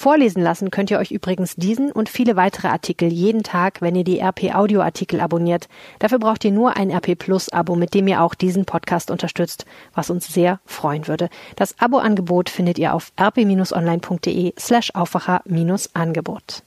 Vorlesen 0.02 0.42
lassen 0.42 0.72
könnt 0.72 0.90
ihr 0.90 0.98
euch 0.98 1.12
übrigens 1.12 1.54
diesen 1.54 1.92
und 1.92 2.08
viele 2.08 2.34
weitere 2.34 2.66
Artikel 2.66 3.12
jeden 3.12 3.44
Tag, 3.44 3.82
wenn 3.82 3.94
ihr 3.94 4.02
die 4.02 4.18
RP 4.18 4.52
Audioartikel 4.52 5.20
abonniert. 5.20 5.68
Dafür 6.00 6.18
braucht 6.18 6.44
ihr 6.44 6.50
nur 6.50 6.76
ein 6.76 6.90
RP 6.90 7.16
Plus 7.16 7.50
Abo, 7.50 7.76
mit 7.76 7.94
dem 7.94 8.08
ihr 8.08 8.20
auch 8.20 8.34
diesen 8.34 8.64
Podcast 8.64 9.12
unterstützt, 9.12 9.64
was 9.94 10.10
uns 10.10 10.26
sehr 10.26 10.58
freuen 10.66 11.06
würde. 11.06 11.28
Das 11.54 11.78
Abo-Angebot 11.78 12.50
findet 12.50 12.80
ihr 12.80 12.94
auf 12.94 13.12
rp-online.de 13.16 14.54
slash 14.58 14.92
Aufwacher-Angebot. 14.92 16.64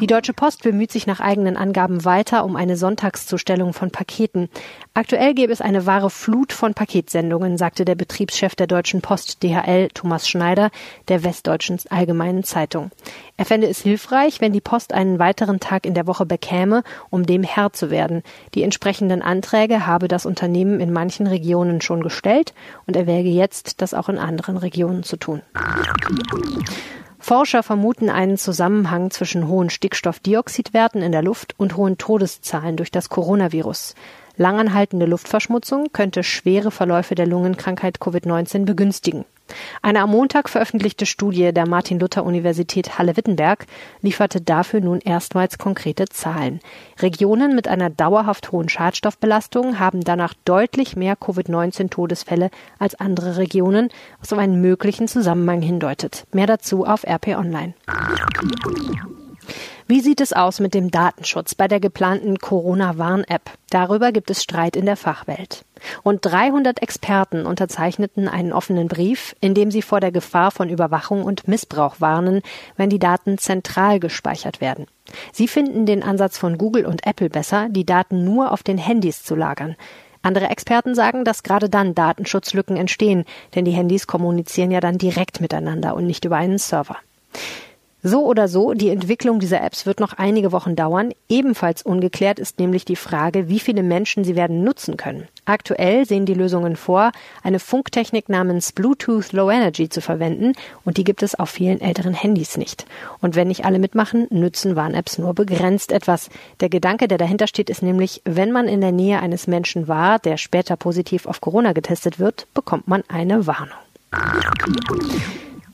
Die 0.00 0.06
Deutsche 0.06 0.34
Post 0.34 0.62
bemüht 0.62 0.92
sich 0.92 1.08
nach 1.08 1.18
eigenen 1.18 1.56
Angaben 1.56 2.04
weiter 2.04 2.44
um 2.44 2.54
eine 2.54 2.76
Sonntagszustellung 2.76 3.72
von 3.72 3.90
Paketen. 3.90 4.48
Aktuell 4.94 5.34
gäbe 5.34 5.52
es 5.52 5.60
eine 5.60 5.84
wahre 5.84 6.10
Flut 6.10 6.52
von 6.52 6.74
Paketsendungen, 6.74 7.58
sagte 7.58 7.84
der 7.84 7.96
Betriebschef 7.96 8.54
der 8.54 8.68
Deutschen 8.68 9.00
Post 9.00 9.42
DHL 9.42 9.88
Thomas 9.92 10.28
Schneider 10.28 10.70
der 11.08 11.24
Westdeutschen 11.24 11.80
Allgemeinen 11.90 12.03
Zeitung. 12.44 12.90
Er 13.36 13.44
fände 13.44 13.66
es 13.66 13.80
hilfreich, 13.80 14.40
wenn 14.40 14.52
die 14.52 14.60
Post 14.60 14.92
einen 14.92 15.18
weiteren 15.18 15.60
Tag 15.60 15.86
in 15.86 15.94
der 15.94 16.06
Woche 16.06 16.26
bekäme, 16.26 16.82
um 17.10 17.24
dem 17.24 17.42
Herr 17.42 17.72
zu 17.72 17.90
werden. 17.90 18.22
Die 18.54 18.62
entsprechenden 18.62 19.22
Anträge 19.22 19.86
habe 19.86 20.08
das 20.08 20.26
Unternehmen 20.26 20.80
in 20.80 20.92
manchen 20.92 21.26
Regionen 21.26 21.80
schon 21.80 22.02
gestellt 22.02 22.54
und 22.86 22.96
er 22.96 23.06
wäge 23.06 23.30
jetzt, 23.30 23.80
das 23.80 23.94
auch 23.94 24.08
in 24.08 24.18
anderen 24.18 24.56
Regionen 24.56 25.02
zu 25.02 25.16
tun. 25.16 25.42
Forscher 27.18 27.62
vermuten 27.62 28.10
einen 28.10 28.36
Zusammenhang 28.36 29.10
zwischen 29.10 29.48
hohen 29.48 29.70
Stickstoffdioxidwerten 29.70 31.00
in 31.00 31.10
der 31.10 31.22
Luft 31.22 31.54
und 31.56 31.74
hohen 31.74 31.96
Todeszahlen 31.96 32.76
durch 32.76 32.90
das 32.90 33.08
Coronavirus. 33.08 33.94
Langanhaltende 34.36 35.06
Luftverschmutzung 35.06 35.92
könnte 35.92 36.22
schwere 36.24 36.70
Verläufe 36.70 37.14
der 37.14 37.26
Lungenkrankheit 37.26 37.98
Covid-19 37.98 38.64
begünstigen. 38.64 39.24
Eine 39.82 40.00
am 40.00 40.10
Montag 40.10 40.48
veröffentlichte 40.48 41.06
Studie 41.06 41.52
der 41.52 41.68
Martin-Luther-Universität 41.68 42.98
Halle-Wittenberg 42.98 43.66
lieferte 44.00 44.40
dafür 44.40 44.80
nun 44.80 45.00
erstmals 45.00 45.58
konkrete 45.58 46.06
Zahlen. 46.06 46.60
Regionen 47.00 47.54
mit 47.54 47.68
einer 47.68 47.90
dauerhaft 47.90 48.52
hohen 48.52 48.68
Schadstoffbelastung 48.68 49.78
haben 49.78 50.00
danach 50.00 50.34
deutlich 50.44 50.96
mehr 50.96 51.16
Covid-19-Todesfälle 51.16 52.50
als 52.78 52.94
andere 52.94 53.36
Regionen, 53.36 53.90
was 54.20 54.32
auf 54.32 54.38
einen 54.38 54.60
möglichen 54.60 55.08
Zusammenhang 55.08 55.60
hindeutet. 55.60 56.26
Mehr 56.32 56.46
dazu 56.46 56.84
auf 56.84 57.04
RP 57.04 57.36
Online. 57.36 57.74
Wie 59.86 60.00
sieht 60.00 60.22
es 60.22 60.32
aus 60.32 60.60
mit 60.60 60.72
dem 60.72 60.90
Datenschutz 60.90 61.54
bei 61.54 61.68
der 61.68 61.78
geplanten 61.78 62.38
Corona-Warn-App? 62.38 63.50
Darüber 63.68 64.12
gibt 64.12 64.30
es 64.30 64.42
Streit 64.42 64.76
in 64.76 64.86
der 64.86 64.96
Fachwelt. 64.96 65.66
Rund 66.06 66.24
300 66.24 66.80
Experten 66.80 67.44
unterzeichneten 67.44 68.26
einen 68.26 68.54
offenen 68.54 68.88
Brief, 68.88 69.36
in 69.42 69.52
dem 69.52 69.70
sie 69.70 69.82
vor 69.82 70.00
der 70.00 70.10
Gefahr 70.10 70.50
von 70.52 70.70
Überwachung 70.70 71.22
und 71.22 71.48
Missbrauch 71.48 71.96
warnen, 72.00 72.40
wenn 72.78 72.88
die 72.88 72.98
Daten 72.98 73.36
zentral 73.36 74.00
gespeichert 74.00 74.62
werden. 74.62 74.86
Sie 75.32 75.48
finden 75.48 75.84
den 75.84 76.02
Ansatz 76.02 76.38
von 76.38 76.56
Google 76.56 76.86
und 76.86 77.06
Apple 77.06 77.28
besser, 77.28 77.68
die 77.68 77.84
Daten 77.84 78.24
nur 78.24 78.52
auf 78.52 78.62
den 78.62 78.78
Handys 78.78 79.22
zu 79.22 79.34
lagern. 79.34 79.76
Andere 80.22 80.48
Experten 80.48 80.94
sagen, 80.94 81.26
dass 81.26 81.42
gerade 81.42 81.68
dann 81.68 81.94
Datenschutzlücken 81.94 82.78
entstehen, 82.78 83.26
denn 83.54 83.66
die 83.66 83.72
Handys 83.72 84.06
kommunizieren 84.06 84.70
ja 84.70 84.80
dann 84.80 84.96
direkt 84.96 85.42
miteinander 85.42 85.94
und 85.94 86.06
nicht 86.06 86.24
über 86.24 86.36
einen 86.36 86.56
Server. 86.56 86.96
So 88.06 88.26
oder 88.26 88.48
so, 88.48 88.74
die 88.74 88.90
Entwicklung 88.90 89.40
dieser 89.40 89.62
Apps 89.62 89.86
wird 89.86 89.98
noch 89.98 90.12
einige 90.12 90.52
Wochen 90.52 90.76
dauern. 90.76 91.14
Ebenfalls 91.30 91.80
ungeklärt 91.80 92.38
ist 92.38 92.58
nämlich 92.58 92.84
die 92.84 92.96
Frage, 92.96 93.48
wie 93.48 93.58
viele 93.58 93.82
Menschen 93.82 94.24
sie 94.24 94.36
werden 94.36 94.62
nutzen 94.62 94.98
können. 94.98 95.26
Aktuell 95.46 96.04
sehen 96.04 96.26
die 96.26 96.34
Lösungen 96.34 96.76
vor, 96.76 97.12
eine 97.42 97.58
Funktechnik 97.58 98.28
namens 98.28 98.72
Bluetooth 98.72 99.32
Low 99.32 99.50
Energy 99.50 99.88
zu 99.88 100.02
verwenden 100.02 100.52
und 100.84 100.98
die 100.98 101.04
gibt 101.04 101.22
es 101.22 101.34
auf 101.34 101.48
vielen 101.48 101.80
älteren 101.80 102.12
Handys 102.12 102.58
nicht. 102.58 102.84
Und 103.22 103.36
wenn 103.36 103.48
nicht 103.48 103.64
alle 103.64 103.78
mitmachen, 103.78 104.26
nützen 104.28 104.76
Warn-Apps 104.76 105.16
nur 105.16 105.32
begrenzt 105.32 105.90
etwas. 105.90 106.28
Der 106.60 106.68
Gedanke, 106.68 107.08
der 107.08 107.16
dahinter 107.16 107.46
steht, 107.46 107.70
ist 107.70 107.82
nämlich, 107.82 108.20
wenn 108.26 108.52
man 108.52 108.68
in 108.68 108.82
der 108.82 108.92
Nähe 108.92 109.20
eines 109.20 109.46
Menschen 109.46 109.88
war, 109.88 110.18
der 110.18 110.36
später 110.36 110.76
positiv 110.76 111.24
auf 111.24 111.40
Corona 111.40 111.72
getestet 111.72 112.18
wird, 112.18 112.48
bekommt 112.52 112.86
man 112.86 113.02
eine 113.08 113.46
Warnung. 113.46 113.78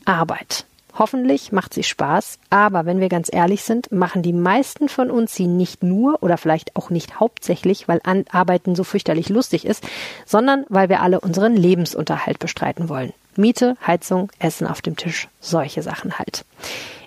Arbeit. 0.05 0.65
Hoffentlich 1.01 1.51
macht 1.51 1.73
sie 1.73 1.83
Spaß, 1.83 2.39
aber 2.51 2.85
wenn 2.85 3.01
wir 3.01 3.09
ganz 3.09 3.31
ehrlich 3.33 3.63
sind, 3.65 3.91
machen 3.91 4.21
die 4.21 4.35
meisten 4.35 4.87
von 4.91 5.11
uns 5.11 5.35
sie 5.35 5.47
nicht 5.47 5.83
nur 5.83 6.23
oder 6.23 6.37
vielleicht 6.37 6.77
auch 6.77 6.91
nicht 6.91 7.19
hauptsächlich, 7.19 7.89
weil 7.89 8.03
Arbeiten 8.31 8.75
so 8.75 8.85
fürchterlich 8.85 9.31
lustig 9.31 9.65
ist, 9.65 9.83
sondern 10.27 10.67
weil 10.69 10.91
wir 10.91 11.01
alle 11.01 11.19
unseren 11.21 11.57
Lebensunterhalt 11.57 12.39
bestreiten 12.39 12.91
wollen. 12.91 13.15
Miete, 13.35 13.79
Heizung, 13.87 14.31
Essen 14.41 14.67
auf 14.67 14.83
dem 14.83 14.95
Tisch, 14.95 15.29
solche 15.41 15.83
Sachen 15.83 16.19
halt. 16.19 16.45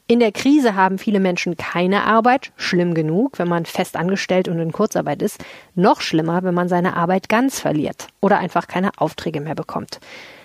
In 0.08 0.20
der 0.20 0.32
Krise 0.32 0.74
haben 0.74 0.98
viele 0.98 1.20
Menschen 1.20 1.56
keine 1.56 2.04
Arbeit, 2.06 2.52
schlimm 2.58 2.96
genug, 2.96 3.38
wenn 3.38 3.48
man 3.48 3.68
fest 3.68 3.96
angestellt 3.96 4.48
und 4.48 4.58
in 4.58 4.72
Kurzarbeit 4.72 5.22
ist, 5.22 5.46
noch 5.76 6.02
schlimmer, 6.02 6.42
wenn 6.42 6.56
man 6.56 6.68
seine 6.68 6.98
Arbeit 6.98 7.30
ganz 7.30 7.60
verliert 7.60 8.08
oder 8.22 8.40
einfach 8.40 8.68
keine 8.68 8.90
Aufträge 8.98 9.40
mehr 9.40 9.56
bekommt. 9.56 10.00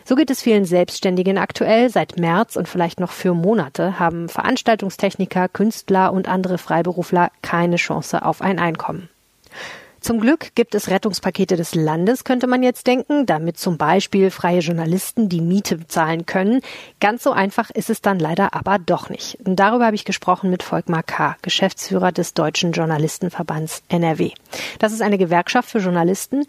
So 0.09 0.15
geht 0.15 0.31
es 0.31 0.41
vielen 0.41 0.65
Selbstständigen 0.65 1.37
aktuell. 1.37 1.91
Seit 1.91 2.19
März 2.19 2.57
und 2.57 2.67
vielleicht 2.67 2.99
noch 2.99 3.11
für 3.11 3.35
Monate 3.35 3.99
haben 3.99 4.31
Veranstaltungstechniker, 4.31 5.51
Künstler 5.51 6.15
und 6.15 6.29
andere 6.29 6.57
Freiberufler 6.57 7.31
keine 7.43 7.77
Chance 7.77 8.25
auf 8.25 8.41
ein 8.41 8.59
Einkommen. 8.59 9.11
Zum 10.01 10.19
Glück 10.19 10.55
gibt 10.55 10.75
es 10.75 10.89
Rettungspakete 10.89 11.57
des 11.57 11.75
Landes, 11.75 12.25
könnte 12.25 12.47
man 12.47 12.63
jetzt 12.63 12.87
denken, 12.87 13.27
damit 13.27 13.59
zum 13.59 13.77
Beispiel 13.77 14.31
freie 14.31 14.61
Journalisten 14.61 15.29
die 15.29 15.43
Miete 15.43 15.77
bezahlen 15.77 16.25
können. 16.25 16.63
Ganz 17.01 17.23
so 17.23 17.33
einfach 17.33 17.69
ist 17.69 17.91
es 17.91 18.01
dann 18.01 18.19
leider 18.19 18.55
aber 18.55 18.79
doch 18.79 19.11
nicht. 19.11 19.37
Und 19.45 19.57
darüber 19.57 19.85
habe 19.85 19.97
ich 19.97 20.07
gesprochen 20.07 20.49
mit 20.49 20.63
Volkmar 20.63 21.03
K., 21.03 21.37
Geschäftsführer 21.43 22.13
des 22.13 22.33
Deutschen 22.33 22.73
Journalistenverbands 22.73 23.83
NRW. 23.91 24.31
Das 24.79 24.95
ist 24.95 25.03
eine 25.03 25.19
Gewerkschaft 25.19 25.69
für 25.69 25.81
Journalisten, 25.81 26.47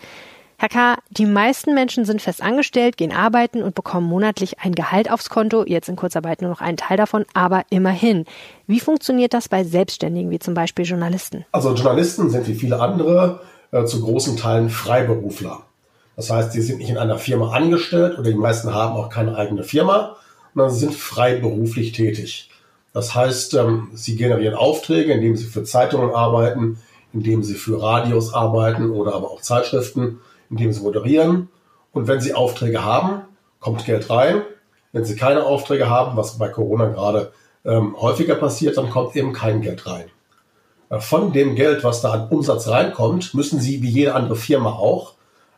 Herr 0.62 0.68
K., 0.68 0.98
die 1.10 1.26
meisten 1.26 1.74
Menschen 1.74 2.04
sind 2.04 2.22
fest 2.22 2.44
angestellt, 2.44 2.98
gehen 2.98 3.14
arbeiten 3.14 3.64
und 3.64 3.76
bekommen 3.76 4.06
monatlich 4.06 4.60
ein 4.60 4.76
Gehalt 4.76 5.10
aufs 5.10 5.30
Konto, 5.30 5.64
jetzt 5.66 5.88
in 5.88 5.96
Kurzarbeit 5.96 6.42
nur 6.42 6.52
noch 6.52 6.60
einen 6.60 6.76
Teil 6.76 6.98
davon, 6.98 7.24
aber 7.34 7.64
immerhin. 7.70 8.26
Wie 8.68 8.82
funktioniert 8.82 9.34
das 9.34 9.48
bei 9.48 9.64
Selbstständigen, 9.64 10.32
wie 10.32 10.40
zum 10.40 10.56
Beispiel 10.56 10.84
Journalisten? 10.84 11.46
Also 11.54 11.74
Journalisten 11.74 12.30
sind 12.30 12.46
wie 12.50 12.56
viele 12.56 12.82
andere 12.82 13.40
äh, 13.72 13.86
zu 13.86 14.02
großen 14.02 14.36
Teilen 14.36 14.70
Freiberufler. 14.70 15.62
Das 16.18 16.30
heißt, 16.30 16.52
sie 16.52 16.62
sind 16.62 16.80
nicht 16.80 16.90
in 16.90 16.98
einer 16.98 17.20
Firma 17.20 17.54
angestellt 17.54 18.20
oder 18.20 18.30
die 18.30 18.36
meisten 18.36 18.74
haben 18.74 18.98
auch 18.98 19.08
keine 19.08 19.38
eigene 19.38 19.64
Firma, 19.64 20.18
sondern 20.54 20.74
sie 20.74 20.82
sind 20.82 20.94
freiberuflich 20.94 21.94
tätig. 21.94 22.50
Das 22.92 23.16
heißt, 23.16 23.54
ähm, 23.54 23.92
sie 23.94 24.18
generieren 24.18 24.56
Aufträge, 24.56 25.14
indem 25.14 25.38
sie 25.38 25.46
für 25.46 25.64
Zeitungen 25.64 26.14
arbeiten, 26.14 26.80
indem 27.14 27.44
sie 27.44 27.56
für 27.56 27.82
Radios 27.82 28.34
arbeiten 28.34 28.90
oder 28.90 29.14
aber 29.14 29.32
auch 29.32 29.40
Zeitschriften 29.40 30.20
indem 30.50 30.72
sie 30.72 30.82
moderieren. 30.82 31.50
Und 31.92 32.08
wenn 32.08 32.22
sie 32.22 32.34
Aufträge 32.34 32.84
haben, 32.84 33.22
kommt 33.60 33.86
Geld 33.86 34.10
rein. 34.10 34.42
Wenn 34.92 35.06
sie 35.06 35.16
keine 35.16 35.44
Aufträge 35.46 35.90
haben, 35.90 36.18
was 36.18 36.38
bei 36.38 36.48
Corona 36.48 36.88
gerade 36.88 37.32
ähm, 37.66 37.96
häufiger 38.00 38.36
passiert, 38.36 38.78
dann 38.78 38.90
kommt 38.90 39.16
eben 39.16 39.34
kein 39.34 39.62
Geld 39.62 39.86
rein. 39.86 40.06
Äh, 40.90 41.00
von 41.00 41.32
dem 41.34 41.56
Geld, 41.56 41.84
was 41.84 42.02
da 42.02 42.12
an 42.12 42.30
Umsatz 42.30 42.68
reinkommt, 42.68 43.34
müssen 43.34 43.60
sie, 43.60 43.82
wie 43.82 43.90
jede 43.90 44.16
andere 44.16 44.36
Firma 44.36 44.72
auch, 44.72 45.14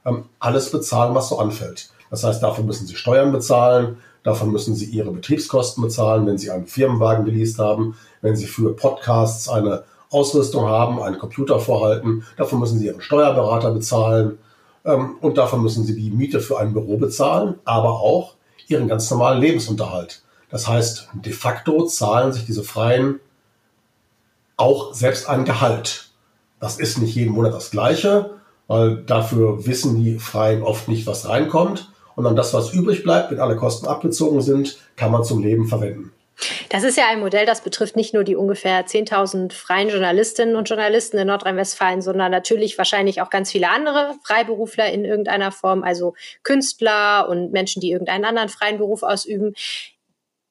ähm, 0.06 0.26
alles 0.40 0.72
bezahlen, 0.72 1.16
was 1.16 1.30
so 1.30 1.40
anfällt. 1.40 1.90
Das 2.10 2.24
heißt, 2.24 2.44
dafür 2.44 2.64
müssen 2.64 2.88
sie 2.88 2.96
Steuern 2.96 3.32
bezahlen, 3.32 3.98
davon 4.24 4.52
müssen 4.52 4.76
sie 4.76 4.86
ihre 4.86 5.12
Betriebskosten 5.12 5.82
bezahlen, 5.82 6.26
wenn 6.28 6.38
sie 6.38 6.52
einen 6.52 6.68
Firmenwagen 6.68 7.26
geleast 7.26 7.60
haben, 7.60 7.96
wenn 8.22 8.36
sie 8.36 8.48
für 8.48 8.76
Podcasts 8.76 9.48
eine 9.48 9.84
Ausrüstung 10.10 10.66
haben, 10.66 11.02
einen 11.02 11.20
Computer 11.20 11.60
vorhalten, 11.60 12.26
dafür 12.36 12.58
müssen 12.58 12.80
sie 12.80 12.88
ihren 12.88 13.02
Steuerberater 13.02 13.72
bezahlen 13.72 14.40
und 14.84 15.38
dafür 15.38 15.60
müssen 15.60 15.86
sie 15.86 15.96
die 15.96 16.12
Miete 16.12 16.40
für 16.40 16.60
ein 16.60 16.74
Büro 16.74 16.98
bezahlen, 16.98 17.56
aber 17.66 18.00
auch 18.00 18.36
ihren 18.68 18.88
ganz 18.88 19.10
normalen 19.12 19.40
Lebensunterhalt. 19.40 20.24
Das 20.50 20.68
heißt, 20.68 21.10
de 21.14 21.34
facto 21.34 21.86
zahlen 21.86 22.34
sich 22.34 22.46
diese 22.46 22.64
Freien 22.64 23.20
auch 24.58 24.94
selbst 24.94 25.30
ein 25.30 25.46
Gehalt. 25.46 26.10
Das 26.60 26.78
ist 26.78 27.00
nicht 27.00 27.16
jeden 27.16 27.34
Monat 27.34 27.54
das 27.54 27.72
gleiche, 27.72 28.32
weil 28.68 28.98
dafür 28.98 29.66
wissen 29.66 30.02
die 30.04 30.20
Freien 30.20 30.64
oft 30.64 30.88
nicht, 30.88 31.08
was 31.08 31.28
reinkommt. 31.28 31.92
Und 32.16 32.26
dann 32.26 32.36
das, 32.36 32.54
was 32.54 32.74
übrig 32.74 33.04
bleibt, 33.04 33.32
wenn 33.32 33.40
alle 33.40 33.56
Kosten 33.56 33.88
abgezogen 33.88 34.42
sind, 34.42 34.78
kann 34.96 35.12
man 35.12 35.24
zum 35.24 35.42
Leben 35.42 35.68
verwenden. 35.68 36.12
Das 36.70 36.84
ist 36.84 36.98
ja 36.98 37.08
ein 37.08 37.20
Modell, 37.20 37.46
das 37.46 37.62
betrifft 37.62 37.96
nicht 37.96 38.14
nur 38.14 38.24
die 38.24 38.36
ungefähr 38.36 38.86
10.000 38.86 39.54
freien 39.54 39.90
Journalistinnen 39.90 40.56
und 40.56 40.70
Journalisten 40.70 41.18
in 41.18 41.28
Nordrhein-Westfalen, 41.28 42.02
sondern 42.02 42.32
natürlich 42.32 42.78
wahrscheinlich 42.78 43.22
auch 43.22 43.30
ganz 43.30 43.52
viele 43.52 43.70
andere 43.70 44.16
Freiberufler 44.24 44.92
in 44.92 45.06
irgendeiner 45.06 45.52
Form, 45.52 45.84
also 45.84 46.16
Künstler 46.44 47.28
und 47.30 47.52
Menschen, 47.52 47.82
die 47.82 47.92
irgendeinen 47.92 48.26
anderen 48.26 48.50
freien 48.50 48.78
Beruf 48.78 49.04
ausüben. 49.04 49.54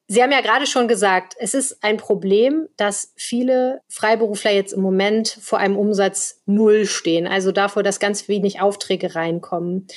Sie 0.07 0.21
haben 0.21 0.33
ja 0.33 0.41
gerade 0.41 0.67
schon 0.67 0.89
gesagt, 0.89 1.35
es 1.39 1.53
ist 1.53 1.83
ein 1.85 1.95
Problem, 1.95 2.67
dass 2.75 3.13
viele 3.15 3.79
Freiberufler 3.87 4.51
jetzt 4.51 4.73
im 4.73 4.81
Moment 4.81 5.29
vor 5.29 5.59
einem 5.59 5.77
Umsatz 5.77 6.41
Null 6.45 6.85
stehen, 6.85 7.27
also 7.27 7.53
davor, 7.53 7.81
dass 7.81 8.01
ganz 8.01 8.27
wenig 8.27 8.59
Aufträge 8.59 9.15
reinkommen. 9.15 9.87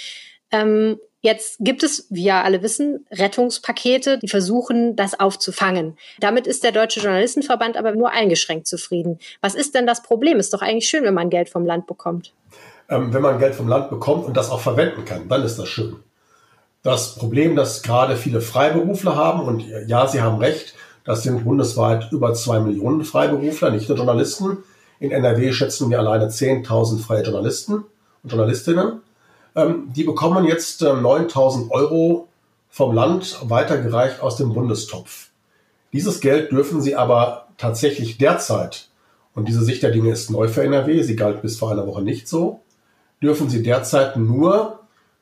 Ähm, 0.53 1.01
Jetzt 1.25 1.57
gibt 1.59 1.83
es, 1.83 2.07
wie 2.11 2.25
ja 2.25 2.43
alle 2.43 2.63
wissen, 2.63 3.07
Rettungspakete, 3.11 4.19
die 4.19 4.29
versuchen, 4.29 4.95
das 4.95 5.19
aufzufangen. 5.19 5.97
Damit 6.21 6.47
ist 6.47 6.65
der 6.65 6.71
Deutsche 6.71 7.01
Journalistenverband 7.01 7.79
aber 7.79 7.93
nur 7.93 8.11
eingeschränkt 8.11 8.67
zufrieden. 8.67 9.19
Was 9.41 9.55
ist 9.55 9.75
denn 9.75 9.87
das 9.87 10.03
Problem? 10.03 10.39
Ist 10.39 10.53
doch 10.53 10.61
eigentlich 10.61 10.87
schön, 10.87 11.03
wenn 11.03 11.15
man 11.15 11.31
Geld 11.31 11.49
vom 11.49 11.65
Land 11.65 11.87
bekommt. 11.87 12.35
Ähm, 12.91 13.15
wenn 13.15 13.23
man 13.23 13.39
Geld 13.39 13.55
vom 13.55 13.69
Land 13.69 13.89
bekommt 13.89 14.27
und 14.27 14.37
das 14.37 14.51
auch 14.51 14.61
verwenden 14.61 15.07
kann, 15.07 15.27
dann 15.27 15.43
ist 15.45 15.59
das 15.59 15.67
schön. 15.67 15.97
Das 16.83 17.15
Problem, 17.15 17.57
das 17.57 17.83
gerade 17.83 18.17
viele 18.19 18.43
Freiberufler 18.43 19.17
haben, 19.17 19.47
und 19.47 19.65
ja, 19.87 20.07
Sie 20.07 20.21
haben 20.21 20.37
recht, 20.37 20.75
das 21.07 21.23
sind 21.23 21.43
bundesweit 21.45 22.13
über 22.13 22.35
zwei 22.35 22.61
Millionen 22.61 23.03
Freiberufler, 23.03 23.71
nicht 23.71 23.89
nur 23.89 23.97
Journalisten. 23.97 24.59
In 25.01 25.11
NRW 25.11 25.55
schätzen 25.55 25.89
wir 25.89 26.01
alleine 26.01 26.27
10.000 26.27 27.01
freie 27.01 27.23
Journalisten 27.23 27.87
und 28.23 28.31
Journalistinnen. 28.31 29.01
Ähm, 29.57 29.93
die 29.95 30.05
bekommen 30.05 30.45
jetzt 30.45 30.83
äh, 30.83 30.93
9000 30.93 31.71
Euro 31.71 32.29
vom 32.71 32.95
Land 32.95 33.39
weitergereicht 33.45 34.21
aus 34.21 34.37
dem 34.37 34.53
Bundestopf. 34.53 35.29
Dieses 35.93 36.21
Geld 36.21 36.51
dürfen 36.51 36.81
sie 36.83 36.97
aber 36.97 37.47
tatsächlich 37.57 38.19
derzeit, 38.19 38.89
und 39.35 39.49
diese 39.49 39.65
Sicht 39.65 39.83
der 39.83 39.93
Dinge 39.93 40.11
ist 40.11 40.31
neu 40.31 40.49
für 40.49 40.65
NRW, 40.65 41.03
sie 41.03 41.17
galt 41.17 41.43
bis 41.43 41.57
vor 41.57 41.71
einer 41.71 41.87
Woche 41.87 42.03
nicht 42.03 42.27
so, 42.27 42.63
dürfen 43.23 43.49
sie 43.49 43.63
derzeit 43.63 44.17
nur 44.17 44.81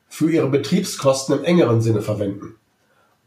für 0.09 0.31
ihre 0.31 0.49
Betriebskosten 0.49 1.37
im 1.37 1.43
engeren 1.43 1.81
Sinne 1.81 2.01
verwenden. 2.01 2.55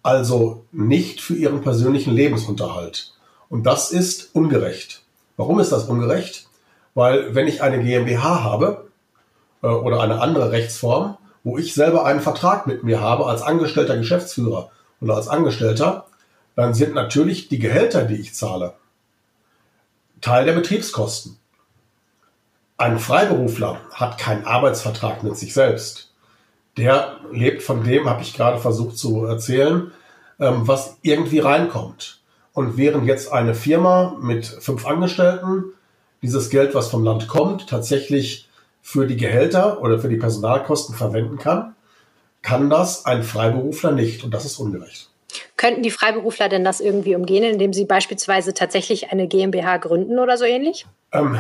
Also 0.02 0.64
nicht 0.72 1.20
für 1.20 1.34
ihren 1.34 1.60
persönlichen 1.60 2.12
Lebensunterhalt. 2.12 3.14
Und 3.48 3.64
das 3.64 3.90
ist 3.92 4.34
ungerecht. 4.34 5.02
Warum 5.36 5.60
ist 5.60 5.72
das 5.72 5.84
ungerecht? 5.84 6.48
Weil 6.94 7.34
wenn 7.34 7.46
ich 7.46 7.62
eine 7.62 7.82
GmbH 7.82 8.42
habe, 8.42 8.85
äh, 9.62 9.66
oder 9.66 10.00
eine 10.00 10.20
andere 10.20 10.52
Rechtsform, 10.52 11.16
wo 11.44 11.58
ich 11.58 11.74
selber 11.74 12.04
einen 12.04 12.20
Vertrag 12.20 12.66
mit 12.66 12.82
mir 12.82 13.00
habe 13.00 13.26
als 13.26 13.42
angestellter 13.42 13.96
Geschäftsführer 13.96 14.70
oder 15.00 15.14
als 15.14 15.28
Angestellter, 15.28 16.06
dann 16.54 16.74
sind 16.74 16.94
natürlich 16.94 17.48
die 17.48 17.58
Gehälter, 17.58 18.04
die 18.04 18.16
ich 18.16 18.34
zahle, 18.34 18.74
Teil 20.20 20.46
der 20.46 20.54
Betriebskosten. 20.54 21.36
Ein 22.78 22.98
Freiberufler 22.98 23.80
hat 23.92 24.18
keinen 24.18 24.44
Arbeitsvertrag 24.44 25.22
mit 25.22 25.36
sich 25.36 25.54
selbst. 25.54 26.12
Der 26.76 27.16
lebt 27.32 27.62
von 27.62 27.84
dem, 27.84 28.08
habe 28.08 28.22
ich 28.22 28.34
gerade 28.34 28.58
versucht 28.58 28.98
zu 28.98 29.24
erzählen, 29.24 29.92
ähm, 30.38 30.66
was 30.66 30.96
irgendwie 31.02 31.38
reinkommt. 31.38 32.20
Und 32.52 32.76
während 32.76 33.06
jetzt 33.06 33.32
eine 33.32 33.54
Firma 33.54 34.16
mit 34.20 34.46
fünf 34.46 34.86
Angestellten 34.86 35.64
dieses 36.22 36.50
Geld, 36.50 36.74
was 36.74 36.88
vom 36.88 37.04
Land 37.04 37.28
kommt, 37.28 37.68
tatsächlich 37.68 38.45
für 38.86 39.08
die 39.08 39.16
Gehälter 39.16 39.82
oder 39.82 39.98
für 39.98 40.08
die 40.08 40.16
Personalkosten 40.16 40.94
verwenden 40.94 41.38
kann, 41.38 41.74
kann 42.42 42.70
das 42.70 43.04
ein 43.04 43.24
Freiberufler 43.24 43.90
nicht. 43.90 44.22
Und 44.22 44.32
das 44.32 44.44
ist 44.44 44.60
ungerecht. 44.60 45.10
Könnten 45.56 45.82
die 45.82 45.90
Freiberufler 45.90 46.48
denn 46.48 46.62
das 46.62 46.80
irgendwie 46.80 47.16
umgehen, 47.16 47.42
indem 47.42 47.72
sie 47.72 47.84
beispielsweise 47.84 48.54
tatsächlich 48.54 49.10
eine 49.10 49.26
GmbH 49.26 49.78
gründen 49.78 50.20
oder 50.20 50.36
so 50.36 50.44
ähnlich? 50.44 50.86
Ähm, 51.10 51.36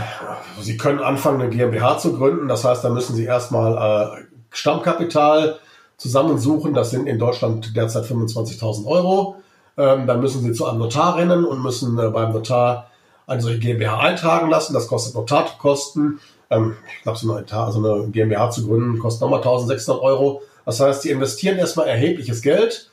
sie 0.60 0.76
können 0.76 0.98
anfangen, 0.98 1.40
eine 1.40 1.50
GmbH 1.50 1.98
zu 1.98 2.16
gründen. 2.16 2.48
Das 2.48 2.64
heißt, 2.64 2.82
da 2.82 2.88
müssen 2.88 3.14
sie 3.14 3.26
erstmal 3.26 4.16
äh, 4.18 4.24
Stammkapital 4.50 5.60
zusammensuchen. 5.98 6.74
Das 6.74 6.90
sind 6.90 7.06
in 7.06 7.20
Deutschland 7.20 7.76
derzeit 7.76 8.06
25.000 8.06 8.86
Euro. 8.86 9.36
Ähm, 9.78 10.08
dann 10.08 10.18
müssen 10.18 10.42
sie 10.42 10.52
zu 10.52 10.66
einem 10.66 10.80
Notar 10.80 11.16
rennen 11.16 11.44
und 11.44 11.62
müssen 11.62 11.96
äh, 11.96 12.08
beim 12.08 12.32
Notar 12.32 12.90
eine 13.28 13.40
solche 13.40 13.60
GmbH 13.60 14.00
eintragen 14.00 14.50
lassen. 14.50 14.74
Das 14.74 14.88
kostet 14.88 15.14
Notarkosten. 15.14 16.18
Ähm, 16.50 16.76
ich 16.96 17.02
glaube, 17.02 17.18
so 17.18 17.32
eine, 17.32 17.46
also 17.50 17.78
eine 17.78 18.08
GmbH 18.10 18.50
zu 18.50 18.66
gründen 18.66 18.98
kostet 18.98 19.22
nochmal 19.22 19.40
1600 19.40 20.02
Euro. 20.02 20.42
Das 20.64 20.80
heißt, 20.80 21.02
sie 21.02 21.10
investieren 21.10 21.58
erstmal 21.58 21.88
erhebliches 21.88 22.42
Geld, 22.42 22.90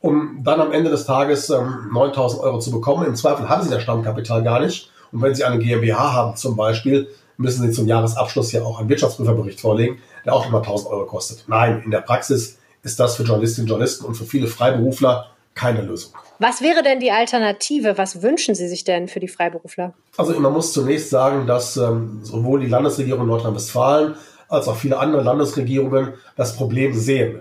um 0.00 0.40
dann 0.44 0.60
am 0.60 0.72
Ende 0.72 0.90
des 0.90 1.04
Tages 1.04 1.50
ähm, 1.50 1.90
9000 1.92 2.42
Euro 2.42 2.58
zu 2.58 2.70
bekommen. 2.70 3.06
Im 3.06 3.16
Zweifel 3.16 3.48
haben 3.48 3.62
sie 3.62 3.70
das 3.70 3.82
Stammkapital 3.82 4.42
gar 4.42 4.60
nicht. 4.60 4.90
Und 5.10 5.22
wenn 5.22 5.34
sie 5.34 5.44
eine 5.44 5.58
GmbH 5.58 6.12
haben 6.12 6.36
zum 6.36 6.56
Beispiel, 6.56 7.08
müssen 7.38 7.62
sie 7.62 7.72
zum 7.72 7.86
Jahresabschluss 7.86 8.52
ja 8.52 8.62
auch 8.62 8.78
einen 8.78 8.88
Wirtschaftsprüferbericht 8.88 9.60
vorlegen, 9.60 9.98
der 10.24 10.34
auch 10.34 10.44
nochmal 10.44 10.62
1000 10.62 10.90
Euro 10.90 11.06
kostet. 11.06 11.44
Nein, 11.46 11.82
in 11.84 11.90
der 11.90 12.00
Praxis 12.00 12.58
ist 12.82 13.00
das 13.00 13.16
für 13.16 13.22
Journalistinnen 13.22 13.64
und 13.64 13.70
Journalisten 13.70 14.04
und 14.04 14.14
für 14.14 14.24
viele 14.24 14.46
Freiberufler 14.46 15.30
keine 15.58 15.82
Lösung. 15.82 16.12
Was 16.38 16.62
wäre 16.62 16.82
denn 16.82 17.00
die 17.00 17.10
Alternative? 17.10 17.98
Was 17.98 18.22
wünschen 18.22 18.54
Sie 18.54 18.68
sich 18.68 18.84
denn 18.84 19.08
für 19.08 19.18
die 19.18 19.28
Freiberufler? 19.28 19.92
Also 20.16 20.38
man 20.38 20.52
muss 20.52 20.72
zunächst 20.72 21.10
sagen, 21.10 21.46
dass 21.46 21.76
ähm, 21.76 22.20
sowohl 22.22 22.60
die 22.60 22.68
Landesregierung 22.68 23.26
Nordrhein-Westfalen 23.26 24.14
als 24.48 24.68
auch 24.68 24.76
viele 24.76 24.98
andere 24.98 25.22
Landesregierungen 25.22 26.14
das 26.36 26.56
Problem 26.56 26.94
sehen. 26.94 27.40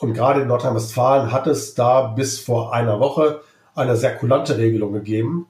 Und 0.00 0.12
gerade 0.12 0.42
in 0.42 0.48
Nordrhein-Westfalen 0.48 1.32
hat 1.32 1.46
es 1.46 1.74
da 1.74 2.08
bis 2.08 2.40
vor 2.40 2.74
einer 2.74 2.98
Woche 3.00 3.40
eine 3.76 3.96
sehr 3.96 4.16
kulante 4.16 4.58
Regelung 4.58 4.92
gegeben. 4.92 5.46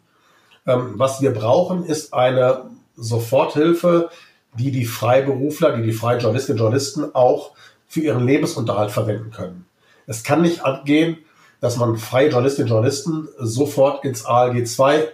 Ähm, 0.66 0.92
was 0.96 1.22
wir 1.22 1.32
brauchen, 1.32 1.84
ist 1.84 2.12
eine 2.12 2.66
Soforthilfe, 2.96 4.10
die 4.58 4.70
die 4.70 4.84
Freiberufler, 4.84 5.76
die 5.76 5.82
die 5.82 5.92
freien 5.92 6.20
Journalistinnen 6.20 6.58
und 6.58 6.64
Journalisten 6.64 7.14
auch 7.14 7.52
für 7.88 8.00
ihren 8.00 8.26
Lebensunterhalt 8.26 8.90
verwenden 8.90 9.30
können. 9.30 9.64
Es 10.06 10.22
kann 10.22 10.42
nicht 10.42 10.64
angehen, 10.64 11.18
dass 11.60 11.76
man 11.76 11.96
freie 11.96 12.28
Journalistinnen 12.28 12.68
und 12.68 12.74
Journalisten 12.74 13.28
sofort 13.38 14.04
ins 14.04 14.24
ALG 14.24 14.66
2 14.66 15.08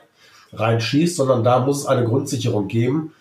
reinschießt, 0.52 1.16
sondern 1.16 1.44
da 1.44 1.61
muss 1.61 1.81
es 1.81 1.87
eine 1.87 2.05
Grundsicherung 2.05 2.68
geben, 2.68 3.12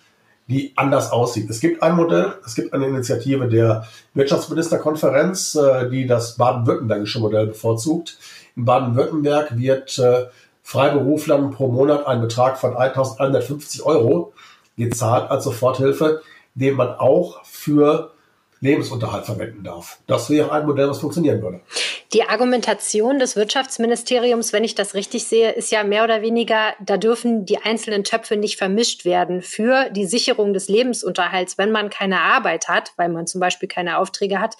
die 0.47 0.73
anders 0.75 1.11
aussieht. 1.11 1.49
Es 1.49 1.59
gibt 1.61 1.81
ein 1.81 1.95
Modell, 1.95 2.33
es 2.45 2.55
gibt 2.55 2.73
eine 2.73 2.87
Initiative 2.87 3.47
der 3.47 3.87
Wirtschaftsministerkonferenz, 4.13 5.55
äh, 5.55 5.89
die 5.89 6.05
das 6.05 6.35
baden-württembergische 6.35 7.19
Modell 7.19 7.47
bevorzugt. 7.47 8.17
In 8.55 8.65
Baden-Württemberg 8.65 9.57
wird 9.57 9.97
äh, 9.97 10.25
Freiberuflern 10.63 11.51
pro 11.51 11.69
Monat 11.69 12.05
ein 12.05 12.21
Betrag 12.21 12.57
von 12.59 12.73
1.150 12.73 13.83
Euro 13.83 14.33
gezahlt 14.77 15.29
als 15.31 15.45
Soforthilfe, 15.45 16.21
den 16.55 16.75
man 16.75 16.89
auch 16.89 17.43
für 17.45 18.11
Lebensunterhalt 18.59 19.25
verwenden 19.25 19.63
darf. 19.63 19.99
Das 20.05 20.29
wäre 20.29 20.51
ein 20.51 20.65
Modell, 20.65 20.89
was 20.89 20.99
funktionieren 20.99 21.41
würde. 21.41 21.61
Die 22.13 22.23
Argumentation 22.23 23.19
des 23.19 23.37
Wirtschaftsministeriums, 23.37 24.51
wenn 24.51 24.65
ich 24.65 24.75
das 24.75 24.95
richtig 24.95 25.27
sehe, 25.27 25.51
ist 25.51 25.71
ja 25.71 25.85
mehr 25.85 26.03
oder 26.03 26.21
weniger, 26.21 26.73
da 26.83 26.97
dürfen 26.97 27.45
die 27.45 27.59
einzelnen 27.59 28.03
Töpfe 28.03 28.35
nicht 28.35 28.57
vermischt 28.57 29.05
werden 29.05 29.41
für 29.41 29.89
die 29.91 30.05
Sicherung 30.05 30.51
des 30.51 30.67
Lebensunterhalts. 30.67 31.57
Wenn 31.57 31.71
man 31.71 31.89
keine 31.89 32.19
Arbeit 32.19 32.67
hat, 32.67 32.91
weil 32.97 33.07
man 33.07 33.27
zum 33.27 33.39
Beispiel 33.39 33.69
keine 33.69 33.97
Aufträge 33.97 34.41
hat, 34.41 34.55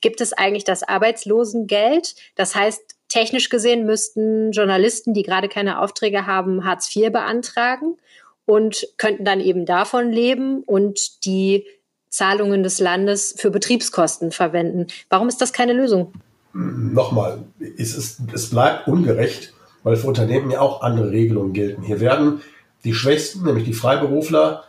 gibt 0.00 0.20
es 0.20 0.32
eigentlich 0.32 0.64
das 0.64 0.82
Arbeitslosengeld. 0.82 2.16
Das 2.34 2.56
heißt, 2.56 2.96
technisch 3.08 3.50
gesehen 3.50 3.86
müssten 3.86 4.50
Journalisten, 4.50 5.14
die 5.14 5.22
gerade 5.22 5.48
keine 5.48 5.80
Aufträge 5.80 6.26
haben, 6.26 6.64
Hartz 6.64 6.94
IV 6.94 7.12
beantragen 7.12 7.98
und 8.46 8.84
könnten 8.96 9.24
dann 9.24 9.40
eben 9.40 9.64
davon 9.64 10.10
leben 10.10 10.64
und 10.64 11.24
die 11.24 11.66
Zahlungen 12.08 12.64
des 12.64 12.80
Landes 12.80 13.36
für 13.38 13.52
Betriebskosten 13.52 14.32
verwenden. 14.32 14.88
Warum 15.08 15.28
ist 15.28 15.40
das 15.40 15.52
keine 15.52 15.72
Lösung? 15.72 16.12
Nochmal, 16.58 17.44
es, 17.76 17.94
ist, 17.94 18.20
es 18.32 18.48
bleibt 18.48 18.88
ungerecht, 18.88 19.52
weil 19.82 19.96
für 19.96 20.06
Unternehmen 20.06 20.50
ja 20.50 20.60
auch 20.60 20.80
andere 20.80 21.10
Regelungen 21.10 21.52
gelten. 21.52 21.82
Hier 21.82 22.00
werden 22.00 22.40
die 22.82 22.94
Schwächsten, 22.94 23.44
nämlich 23.44 23.64
die 23.64 23.74
Freiberufler, 23.74 24.64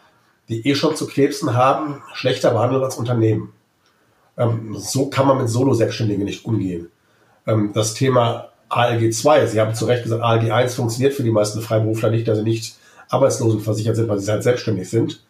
die 0.49 0.67
eh 0.67 0.75
schon 0.75 0.97
zu 0.97 1.07
Krebsen 1.07 1.55
haben, 1.55 2.03
schlechter 2.13 2.51
behandelt 2.51 2.83
als 2.83 2.97
Unternehmen. 2.97 3.53
Ähm, 4.37 4.75
so 4.77 5.09
kann 5.09 5.27
man 5.27 5.37
mit 5.37 5.47
Solo-Selbstständigen 5.47 6.25
nicht 6.25 6.43
umgehen. 6.43 6.89
Ähm, 7.45 7.71
das 7.73 7.93
Thema 7.93 8.49
ALG 8.67 9.13
2, 9.13 9.45
Sie 9.45 9.61
haben 9.61 9.73
zu 9.73 9.85
Recht 9.85 10.03
gesagt, 10.03 10.21
ALG 10.21 10.51
1 10.51 10.75
funktioniert 10.75 11.13
für 11.13 11.23
die 11.23 11.31
meisten 11.31 11.61
Freiberufler 11.61 12.09
nicht, 12.09 12.27
da 12.27 12.35
sie 12.35 12.43
nicht 12.43 12.75
arbeitslosenversichert 13.07 13.95
sind, 13.95 14.09
weil 14.09 14.19
sie 14.19 14.29
halt 14.29 14.43
selbstständig 14.43 14.89
sind. 14.89 15.23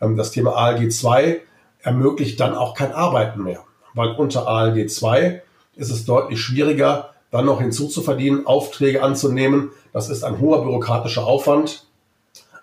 Ähm, 0.00 0.16
das 0.16 0.30
Thema 0.30 0.54
ALG 0.54 0.92
2 0.92 1.40
ermöglicht 1.82 2.38
dann 2.38 2.54
auch 2.54 2.74
kein 2.74 2.92
Arbeiten 2.92 3.42
mehr, 3.42 3.64
weil 3.94 4.10
unter 4.10 4.46
ALG 4.46 4.88
2 4.88 5.42
ist 5.76 5.90
es 5.90 6.04
deutlich 6.04 6.40
schwieriger, 6.40 7.10
dann 7.30 7.46
noch 7.46 7.60
hinzuzuverdienen, 7.60 8.46
Aufträge 8.46 9.02
anzunehmen. 9.02 9.70
Das 9.92 10.08
ist 10.08 10.22
ein 10.24 10.38
hoher 10.40 10.62
bürokratischer 10.62 11.26
Aufwand. 11.26 11.84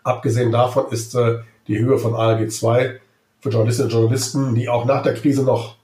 Abgesehen 0.03 0.51
davon 0.51 0.85
ist 0.91 1.13
äh, 1.15 1.39
die 1.67 1.79
Höhe 1.79 1.97
von 1.97 2.15
ALG 2.15 2.49
2 2.49 2.99
für 3.41 3.49
Journalistinnen 3.49 3.91
und 3.91 3.97
Journalisten, 3.97 4.55
die 4.55 4.69
auch 4.69 4.85
nach 4.85 5.03
der 5.03 5.13
Krise 5.13 5.43
noch 5.43 5.75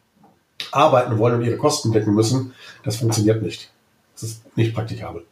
arbeiten 0.71 1.17
wollen 1.17 1.35
und 1.35 1.45
ihre 1.45 1.57
Kosten 1.57 1.91
decken 1.91 2.13
müssen, 2.13 2.53
das 2.83 2.97
funktioniert 2.97 3.41
nicht. 3.41 3.71
Das 4.13 4.23
ist 4.23 4.57
nicht 4.57 4.73
praktikabel. 4.73 5.23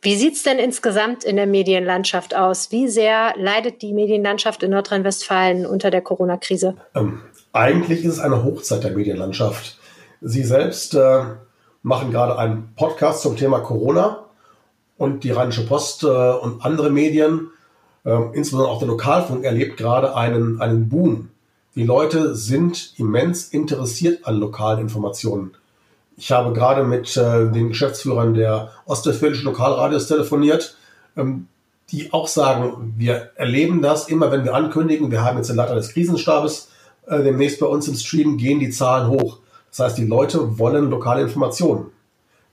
Wie 0.00 0.16
sieht 0.16 0.34
es 0.34 0.42
denn 0.42 0.58
insgesamt 0.58 1.24
in 1.24 1.36
der 1.36 1.46
Medienlandschaft 1.46 2.34
aus? 2.34 2.70
Wie 2.70 2.88
sehr 2.88 3.32
leidet 3.38 3.80
die 3.80 3.94
Medienlandschaft 3.94 4.62
in 4.62 4.70
Nordrhein-Westfalen 4.70 5.64
unter 5.64 5.90
der 5.90 6.02
Corona-Krise? 6.02 6.76
Ähm, 6.94 7.22
eigentlich 7.54 8.04
ist 8.04 8.14
es 8.14 8.20
eine 8.20 8.44
Hochzeit 8.44 8.84
der 8.84 8.90
Medienlandschaft. 8.90 9.78
Sie 10.26 10.42
selbst 10.42 10.94
äh, 10.94 11.22
machen 11.82 12.10
gerade 12.10 12.38
einen 12.38 12.74
Podcast 12.76 13.22
zum 13.22 13.36
Thema 13.36 13.60
Corona 13.60 14.24
und 14.96 15.22
die 15.22 15.30
Rheinische 15.30 15.66
Post 15.66 16.02
äh, 16.02 16.06
und 16.06 16.64
andere 16.64 16.90
Medien, 16.90 17.50
äh, 18.04 18.16
insbesondere 18.32 18.72
auch 18.72 18.78
der 18.78 18.88
Lokalfunk, 18.88 19.44
erlebt 19.44 19.76
gerade 19.76 20.16
einen, 20.16 20.60
einen 20.60 20.88
Boom 20.88 21.28
die 21.74 21.82
Leute 21.82 22.36
sind 22.36 22.92
immens 22.98 23.48
interessiert 23.48 24.26
an 24.26 24.38
lokalen 24.38 24.78
Informationen. 24.78 25.52
Ich 26.16 26.30
habe 26.30 26.52
gerade 26.52 26.84
mit 26.84 27.16
äh, 27.16 27.50
den 27.50 27.70
Geschäftsführern 27.70 28.34
der 28.34 28.70
Ostwestfälischen 28.86 29.46
Lokalradios 29.46 30.06
telefoniert, 30.06 30.76
ähm, 31.16 31.48
die 31.90 32.12
auch 32.12 32.28
sagen, 32.28 32.94
wir 32.96 33.30
erleben 33.34 33.82
das 33.82 34.08
immer, 34.08 34.30
wenn 34.30 34.44
wir 34.44 34.54
ankündigen, 34.54 35.10
wir 35.10 35.24
haben 35.24 35.36
jetzt 35.36 35.50
den 35.50 35.56
Leiter 35.56 35.74
des 35.74 35.88
Krisenstabes 35.88 36.68
äh, 37.08 37.22
demnächst 37.24 37.58
bei 37.58 37.66
uns 37.66 37.88
im 37.88 37.96
Stream, 37.96 38.36
gehen 38.36 38.60
die 38.60 38.70
Zahlen 38.70 39.08
hoch. 39.08 39.38
Das 39.74 39.86
heißt, 39.86 39.98
die 39.98 40.06
Leute 40.06 40.56
wollen 40.60 40.88
lokale 40.88 41.22
Informationen. 41.22 41.86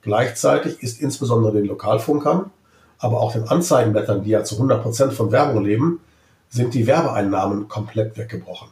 Gleichzeitig 0.00 0.82
ist 0.82 1.00
insbesondere 1.00 1.52
den 1.52 1.66
Lokalfunkern, 1.66 2.50
aber 2.98 3.20
auch 3.20 3.32
den 3.32 3.46
Anzeigenblättern, 3.46 4.24
die 4.24 4.30
ja 4.30 4.42
zu 4.42 4.56
100 4.56 4.82
Prozent 4.82 5.12
von 5.12 5.30
Werbung 5.30 5.64
leben, 5.64 6.00
sind 6.48 6.74
die 6.74 6.88
Werbeeinnahmen 6.88 7.68
komplett 7.68 8.18
weggebrochen. 8.18 8.70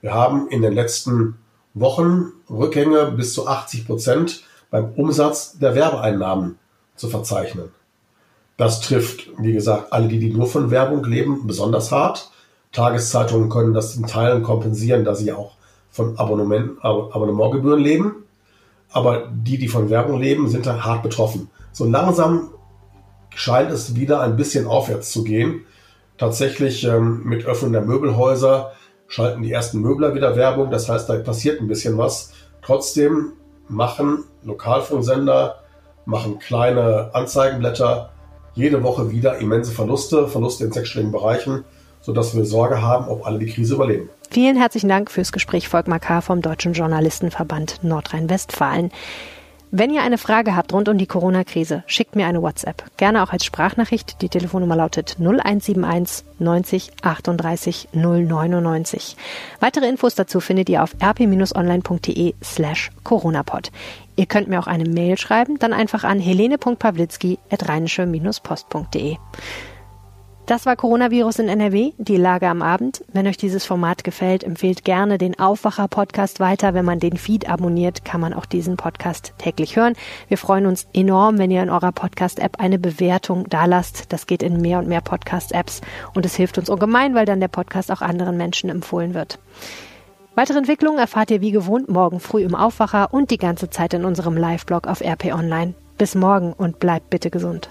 Wir 0.00 0.14
haben 0.14 0.46
in 0.48 0.62
den 0.62 0.74
letzten 0.74 1.38
Wochen 1.74 2.26
Rückgänge 2.48 3.10
bis 3.10 3.34
zu 3.34 3.48
80 3.48 3.84
Prozent 3.84 4.44
beim 4.70 4.92
Umsatz 4.92 5.58
der 5.58 5.74
Werbeeinnahmen 5.74 6.60
zu 6.94 7.08
verzeichnen. 7.08 7.70
Das 8.56 8.80
trifft, 8.80 9.28
wie 9.38 9.54
gesagt, 9.54 9.92
alle, 9.92 10.06
die, 10.06 10.20
die 10.20 10.32
nur 10.32 10.46
von 10.46 10.70
Werbung 10.70 11.02
leben, 11.02 11.48
besonders 11.48 11.90
hart. 11.90 12.30
Tageszeitungen 12.70 13.48
können 13.48 13.74
das 13.74 13.96
in 13.96 14.06
Teilen 14.06 14.44
kompensieren, 14.44 15.04
da 15.04 15.16
sie 15.16 15.32
auch 15.32 15.56
von 15.92 16.18
Abonnement, 16.18 16.82
Abonnementgebühren 16.82 17.80
leben. 17.80 18.24
Aber 18.90 19.28
die, 19.32 19.58
die 19.58 19.68
von 19.68 19.88
Werbung 19.88 20.20
leben, 20.20 20.48
sind 20.48 20.66
dann 20.66 20.84
hart 20.84 21.02
betroffen. 21.02 21.48
So 21.70 21.84
langsam 21.84 22.50
scheint 23.34 23.70
es 23.70 23.94
wieder 23.94 24.20
ein 24.20 24.36
bisschen 24.36 24.66
aufwärts 24.66 25.12
zu 25.12 25.22
gehen. 25.22 25.64
Tatsächlich 26.18 26.84
ähm, 26.84 27.22
mit 27.24 27.46
Öffnung 27.46 27.72
der 27.72 27.82
Möbelhäuser 27.82 28.72
schalten 29.06 29.42
die 29.42 29.52
ersten 29.52 29.80
Möbler 29.80 30.14
wieder 30.14 30.36
Werbung. 30.36 30.70
Das 30.70 30.88
heißt, 30.88 31.08
da 31.08 31.16
passiert 31.16 31.60
ein 31.60 31.68
bisschen 31.68 31.96
was. 31.98 32.32
Trotzdem 32.62 33.32
machen 33.68 34.24
Lokalfunksender, 34.42 35.62
machen 36.04 36.38
kleine 36.38 37.10
Anzeigenblätter 37.14 38.10
jede 38.54 38.82
Woche 38.82 39.10
wieder 39.10 39.38
immense 39.38 39.72
Verluste, 39.72 40.28
Verluste 40.28 40.64
in 40.64 40.72
sechsstelligen 40.72 41.12
Bereichen, 41.12 41.64
sodass 42.02 42.36
wir 42.36 42.44
Sorge 42.44 42.82
haben, 42.82 43.08
ob 43.08 43.26
alle 43.26 43.38
die 43.38 43.46
Krise 43.46 43.74
überleben. 43.74 44.10
Vielen 44.30 44.56
herzlichen 44.56 44.88
Dank 44.88 45.10
fürs 45.10 45.32
Gespräch, 45.32 45.68
Volkmar 45.68 46.00
K. 46.00 46.20
vom 46.20 46.42
Deutschen 46.42 46.72
Journalistenverband 46.72 47.82
Nordrhein-Westfalen. 47.82 48.90
Wenn 49.74 49.90
ihr 49.90 50.02
eine 50.02 50.18
Frage 50.18 50.54
habt 50.54 50.74
rund 50.74 50.90
um 50.90 50.98
die 50.98 51.06
Corona-Krise, 51.06 51.82
schickt 51.86 52.14
mir 52.14 52.26
eine 52.26 52.42
WhatsApp. 52.42 52.84
Gerne 52.98 53.22
auch 53.22 53.32
als 53.32 53.46
Sprachnachricht. 53.46 54.20
Die 54.20 54.28
Telefonnummer 54.28 54.76
lautet 54.76 55.16
0171 55.18 56.26
90 56.38 56.90
38 57.00 57.88
099. 57.94 59.16
Weitere 59.60 59.88
Infos 59.88 60.14
dazu 60.14 60.40
findet 60.40 60.68
ihr 60.68 60.82
auf 60.82 60.94
rp-online.de 61.02 62.34
slash 62.44 62.90
coronapod. 63.02 63.72
Ihr 64.16 64.26
könnt 64.26 64.48
mir 64.48 64.58
auch 64.60 64.66
eine 64.66 64.84
Mail 64.84 65.16
schreiben, 65.16 65.58
dann 65.58 65.72
einfach 65.72 66.04
an 66.04 66.20
helene.pawlitzki 66.20 67.38
at 67.50 67.66
rheinische-post.de. 67.66 69.16
Das 70.46 70.66
war 70.66 70.74
Coronavirus 70.74 71.38
in 71.38 71.48
NRW, 71.48 71.92
die 71.98 72.16
Lage 72.16 72.48
am 72.48 72.62
Abend. 72.62 73.04
Wenn 73.12 73.28
euch 73.28 73.36
dieses 73.36 73.64
Format 73.64 74.02
gefällt, 74.02 74.42
empfehlt 74.42 74.84
gerne 74.84 75.16
den 75.16 75.38
Aufwacher-Podcast 75.38 76.40
weiter. 76.40 76.74
Wenn 76.74 76.84
man 76.84 76.98
den 76.98 77.16
Feed 77.16 77.48
abonniert, 77.48 78.04
kann 78.04 78.20
man 78.20 78.34
auch 78.34 78.44
diesen 78.44 78.76
Podcast 78.76 79.34
täglich 79.38 79.76
hören. 79.76 79.94
Wir 80.26 80.38
freuen 80.38 80.66
uns 80.66 80.88
enorm, 80.92 81.38
wenn 81.38 81.52
ihr 81.52 81.62
in 81.62 81.70
eurer 81.70 81.92
Podcast-App 81.92 82.58
eine 82.58 82.80
Bewertung 82.80 83.48
dalasst. 83.50 84.12
Das 84.12 84.26
geht 84.26 84.42
in 84.42 84.60
mehr 84.60 84.80
und 84.80 84.88
mehr 84.88 85.00
Podcast-Apps 85.00 85.80
und 86.12 86.26
es 86.26 86.34
hilft 86.34 86.58
uns 86.58 86.68
ungemein, 86.68 87.14
weil 87.14 87.24
dann 87.24 87.40
der 87.40 87.46
Podcast 87.46 87.92
auch 87.92 88.02
anderen 88.02 88.36
Menschen 88.36 88.68
empfohlen 88.68 89.14
wird. 89.14 89.38
Weitere 90.34 90.58
Entwicklungen 90.58 90.98
erfahrt 90.98 91.30
ihr 91.30 91.40
wie 91.40 91.52
gewohnt 91.52 91.88
morgen 91.88 92.18
früh 92.18 92.42
im 92.42 92.56
Aufwacher 92.56 93.14
und 93.14 93.30
die 93.30 93.38
ganze 93.38 93.70
Zeit 93.70 93.94
in 93.94 94.04
unserem 94.04 94.36
Live-Blog 94.36 94.88
auf 94.88 95.02
RP 95.02 95.26
Online. 95.26 95.74
Bis 95.98 96.16
morgen 96.16 96.52
und 96.52 96.80
bleibt 96.80 97.10
bitte 97.10 97.30
gesund. 97.30 97.70